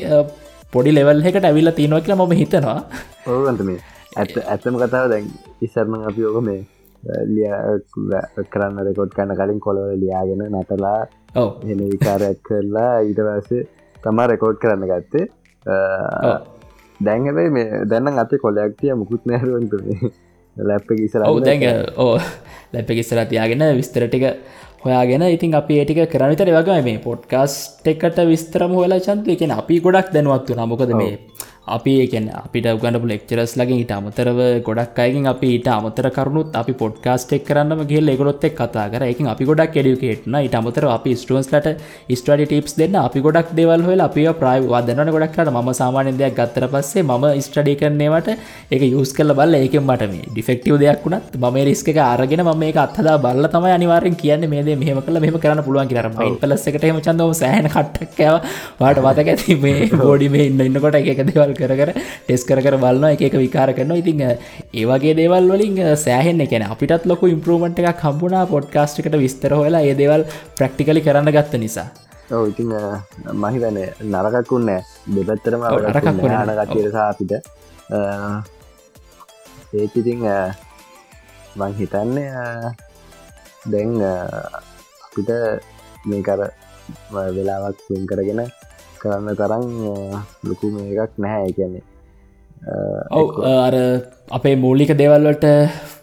[0.73, 2.79] පොඩි ලෙවල් එකට ඇවිල්ල තියෙනවා කියලා මම හිතනවා.
[3.27, 3.79] ඔවන්ත මේ.
[4.19, 5.27] ඇත ඇත්තම කතාව දැන්
[5.65, 6.61] ඉස්සරම අපි ඕක මේ
[7.33, 7.51] ලිය
[8.53, 10.99] කරන්න රෙකොඩ් කන්න කලින් කොලවල ලියාගෙන නටලා
[11.71, 13.67] එන විකාරයක් කරලා ඊට පස්සේ
[14.03, 15.25] තමා රෙකෝඩ් කරන්න ගත්තේ.
[17.05, 19.73] දැන්හැබයි මේ දැන්න අත කොලයක්තිය මුකුත් නෑරුවන්ට
[20.57, 21.63] ලැප්ප ඉසර දැන්
[22.05, 22.15] ඕ
[22.73, 24.25] ලැප ඉස්සර තියාගෙන විස්තර ටික
[24.81, 30.09] හොයාගෙන ඉතින් අපි ඒටික කරනිතර වගේ මේ පොඩ්කාස්ට් එකට විස්තරම හොලා චන්තු එකෙන අපි ගොඩක්
[30.11, 31.13] දැනුවත්තු නමොකද මේ
[31.67, 36.73] අපි ඒකන අපිට උගන්නපු ලෙක්චරස් ලගේ ඊට අමතරව ගොඩක් අයකින් අපි ඊට අමතර කරුණුත් අපි
[36.73, 39.03] පොඩ්කාස්ට් එක් කරන්නම ගෙල් එකොත් එක් කතා කර.
[39.03, 41.67] එක අපි ගොඩක් එඩියුකේට්න ඊට අමතර අපි ස්ටන්ස්ලට
[42.11, 46.65] ස්ටඩි ටිප්ස් දෙන්න අපි ගොඩක් දෙවල් හොල අපි ප්‍රයිවාදන්න ගොඩක් කරට ම සාමානය දෙයක් ගත්තර
[46.67, 48.31] පස්සේ ම ස්ටඩි කරනේවට
[48.71, 52.73] එක යස් කල බල්ල ඒක මට මේ ඩිෆෙක්ටව දෙයක් වුණත් ම රිස්ක අරගෙන ම මේ
[52.77, 57.33] අත්හදා බල්ල තම අනිවාරෙන් කියන්න මේ මෙහම කල මෙම කරන්න පුළුවන් කියරම පලස්සකට හම චන්දම
[57.35, 58.35] සෑහන කට්ටක්කව
[58.81, 61.89] වාට වතක ඇති මේ බෝඩි මේ ඉන්න ඉන්නකොට එක දෙවල් කර කර
[62.25, 64.01] ටෙස් කර බලන්න එක විකාර කරනවා.
[64.03, 64.21] ඉතිං
[64.81, 70.23] ඒවගේ දේවල් වලින් සෑහෙන්න එකැන අපිටත් ලොක ඉම්පරමට එකක් හම්බුණා පොඩ්කාස්ටිකට විස්තර හොලා ඒ දේවල්
[70.59, 71.87] ප්‍රක්ටිකලි කරන්න ගත්ත නිසා.
[72.35, 72.69] ඔව ඉතින්
[73.43, 73.77] මහිතන
[74.13, 74.69] නරකක්කුන්න
[75.15, 77.33] දෙපැත්තරම අරකක් අනකටරසා අපිට.
[79.81, 80.21] ඒතිතිං
[81.59, 82.29] මං හිතන්නේ
[83.71, 83.91] දැන්
[85.05, 85.31] අපිට
[86.09, 86.39] මේකර
[87.35, 88.41] වෙලාවක් වෙන් කරගෙන
[89.01, 89.65] කරන්න තරම්
[90.43, 91.87] ලොකු මේකක් නැහැ කියන්නේ.
[93.11, 93.75] ඔව අර
[94.31, 95.45] අපේ මූලික දේවල්ලට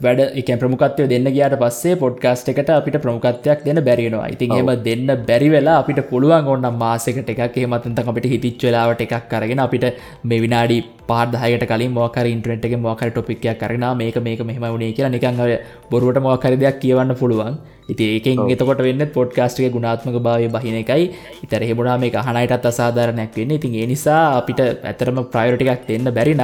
[0.01, 5.07] වැඩ එක ප්‍රමුකත්වය දෙන්න ගයාට පස්සේ පොඩ්කාස්ට එකට අපිට ප්‍රමුකත්වයක් දෙන්න බැරිෙනවා ඉතින් එම දෙන්න
[5.23, 9.87] බැරි වෙලා අපිට පුළුවන් ඔන්න මාසකට එකක් මතන්ත අපිට හිතිච් වෙලාවට එකක් කරගෙන අපිට
[10.25, 10.79] මේ විනාඩි
[11.09, 15.43] පාදහයට කලින් මොකර ඉන්ට්‍රෙන්ට් එක මොකර ටොපික්යක් කරන මේක මේක මෙහම වුණේ කියලා නිකං
[15.91, 17.59] බොරුවට මොකර දෙයක් කියවන්න පුළුවන්
[17.89, 21.05] ඉති ඒකෙන් එතකොට වෙන්න පොඩ්කාස්ටික ගුණාත්මක භාවය බහින එකයි.
[21.45, 23.55] ඉතර හෙමුණා මේ අහනයටත් අසාධාරණයක් වෙන්න.
[23.59, 26.43] ඉතින් ඒ නිසා අපිට ඇතරම ප්‍රයෝටිකක් දෙන්න බැරිනම්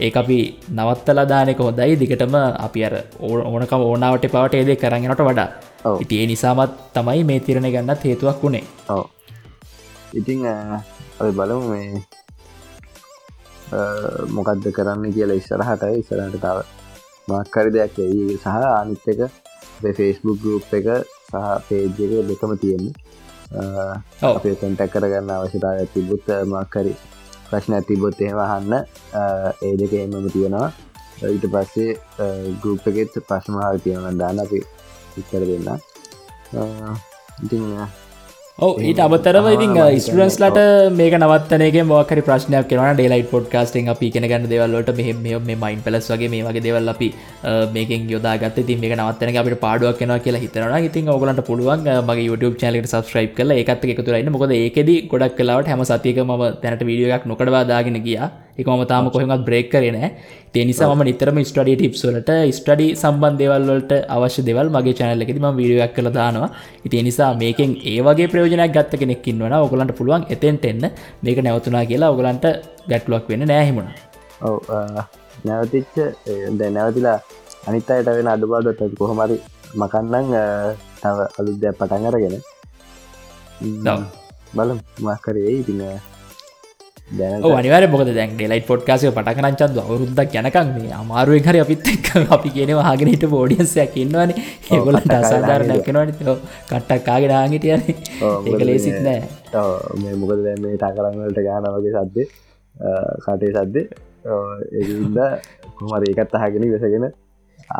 [0.00, 0.38] ඒ අපි
[0.70, 1.96] නවත්තලා දානක හොඳයි.
[1.96, 2.34] දිගටම
[2.66, 5.48] අපි අර ඕනකම ඕනාවට පවට ඒදේ කරගෙනට වඩා.
[6.00, 8.64] ඉති ඒ නිසාමත් තමයි මේ තිරණ ගන්නත් හේතුවක් වුණේ.
[8.88, 9.04] ඔව.
[10.12, 10.44] ඉතිං
[11.20, 11.88] ඔය බලමු මේ
[14.30, 15.82] මොකක්ද කරන්න කියලා ඉස්සරහට.
[16.02, 16.58] ඉස්සරහට තව
[17.28, 19.43] මක්කරි දෙයක් ඒ සහ අනිත් එක
[19.82, 20.86] ෆේස්බුක් ගරුප් එක
[21.30, 21.36] සහ
[21.68, 22.94] පේජ් එක දෙකම තියෙන්නේ.
[24.28, 26.94] අපේ කොන්ටැක් කරගන්න අවශ්‍යතාව තිබුත් මක්කරි
[27.48, 28.72] ප්‍රශ්න ඇතිබොත් එහෙමහන්න
[29.64, 30.68] ඒ දෙක එමම තියෙනවා.
[31.32, 31.90] ඊට පස්සේ
[32.62, 34.60] ගරුප් එකෙත් ප්‍රශ්නහල් තියෙන දාන්න අපි
[35.20, 35.68] ඉත්තර දෙන්න
[37.44, 37.64] ඉතිං
[38.58, 40.58] ඔව ඊට අමතරව ඉතින් ස්ටන්ස්ලට
[40.98, 45.08] මේක නවත්තනගේ මොකරි ප්‍රශ්නයක් කෙන ඩේලයිට පොඩ්කාස්ටෙන් අපි කෙන ගන්න දෙවල්ලට මෙහ
[45.40, 47.08] මේ මයින් පලස් වගේ මේ වගේ දෙවල් අපි
[47.74, 52.54] මේකෙන් යොදාගත් ති මේක නවත්තන අපට පාඩුවක් කෙන කියලා හිතරන ඉතින් ඔගලට පුළුවන් මගේ YouTube
[52.56, 57.66] චනලට සස්ක්‍රයිප් කල එකත් එකතුරන්න මොකද ඒකෙද ගොඩක් කලාවට හැම සතියක ම තැනට වීඩියක් නොකඩවා
[57.66, 58.30] දාගෙන ගියා
[58.60, 59.98] එකම තාම කොහෙමත් බ්‍රේක් කරන
[60.54, 65.92] තේනිසා ම නිතරම ස්ටඩි ටිප්සලට ස්ටඩි සම්බන් දෙවල්වලට අවශ්‍ය දෙවල් මගේ චැනල්ල එකෙති ම වීඩියක්
[65.96, 66.50] කළ දානවා.
[66.86, 70.84] ඉති නිසා මේකෙන් ඒවගේ ප්‍රයෝජනයක් ගත්ත කෙනෙක්කින් වන ඔගලන්ට පුළුවන් එතෙන්ට එන්න
[71.24, 72.46] මේක නැවතුනා කියලා ඔගලන්ට
[72.90, 73.90] ගැටලුවක් වෙන නෑහෙමුණ
[74.48, 74.56] ඔව
[75.48, 75.94] නැවතිච්ච
[76.58, 77.18] ද නැවතිලා
[77.68, 79.36] අනිත් අයට වෙන අඩුපාඩුත් කොහොමරි
[79.82, 80.34] මකන්නන්
[81.02, 82.36] තව අලුද්‍යයක් පටන් අරගෙන.
[84.56, 85.80] බලම් මක්කරේ ඉතිං
[87.08, 92.80] අනිවර බොද දැන් ඩෙලයිට පොඩ්කාසය පටකරංචන්ද අවරුද්දක් යනකම් මේ අමාරුවෙන් හරි අපිත් එක් අපි කියනව
[92.88, 94.30] හගෙනට බෝඩියන්සයක් ඉන්නවන.
[94.70, 96.22] ඒගොලට අසාධාරණයක් කෙනවට
[96.70, 99.20] කට්ටක් කාගෙන ආගිටියන ඒක ලේසිත් නෑ.
[100.02, 102.26] මේ මොකද මේ ටකරංවලට ගාන වගේ සද්දේ
[103.24, 103.86] කටේ සද්දේ.
[104.80, 105.20] ඒද
[105.76, 107.06] කොමර ඒකත් අහගෙන වෙසගෙන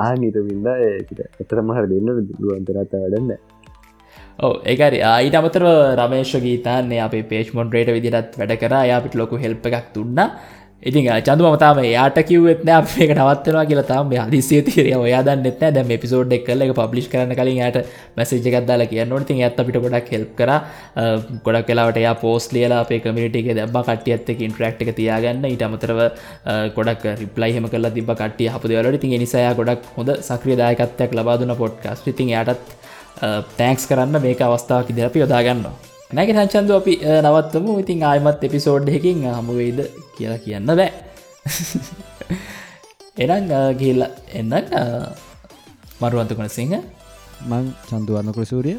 [0.01, 3.31] ආනිත විින්ද ඒට එතරම හර දෙන්න දුවන්තරත්ත වැඩන්න
[4.39, 5.65] ඕ ඒකරි අයිට අමතර
[6.01, 8.75] රමේශ ගීතන්නේ අප පේච් මොන්ඩ්‍රේට විදිරත් වැඩ කර.
[8.91, 10.21] යාපිට ලොකු හෙල්ප එකක් තුන්න
[10.83, 16.45] ඉතින් චන්දු මතාම යාට කිව්වෙත්න අපේ නවත්වවා කියලතාම හදිසිය තිරය ඔයාදන්න එත්න දැම පිසෝඩ් එක්
[16.49, 17.79] කල එක පබ්ලි් කරන කලින් යට
[18.19, 20.51] මැසේජ එකක්දාල කියන්න ති ඇත් අපිට ගොඩක් හෙල්ප කර.
[21.47, 25.45] ගොඩක් කලාවට යා පෝස් ලියලා අපේ කමිටික දැබ කටිය ඇත්තක ඉන්ට්‍රක්් එක තියාගන්න.
[25.53, 26.01] ඊට අමතරව
[26.77, 32.35] ගොඩක් රිප්ලයිහම කල තිබ කටිය හප දෙවලට තින් නිසා ගොඩක් හොඳ සක්‍රියදායකත්වයක් ලබාදුන පොඩ්කාස් ඉතින්
[32.43, 32.84] යටත්
[33.21, 35.67] තෑන්ක්ස් කරන්න මේක අවස්ථාවක් ඉදිර අපි යොදාගන්න
[36.13, 39.79] නැක සංචන්ද අපි නවත්තම ඉතින් ආයමත් එපිසෝඩ්හකින් හමුවේද
[40.17, 40.91] කියලා කියන්න බෑ.
[43.25, 43.49] එනම්
[43.79, 44.03] ගිල්ල
[44.33, 44.53] එන්න
[46.01, 46.77] මරුවන්ත කන සිංහ.
[47.43, 48.79] මං චන්දුවන්න ප්‍රසූරිය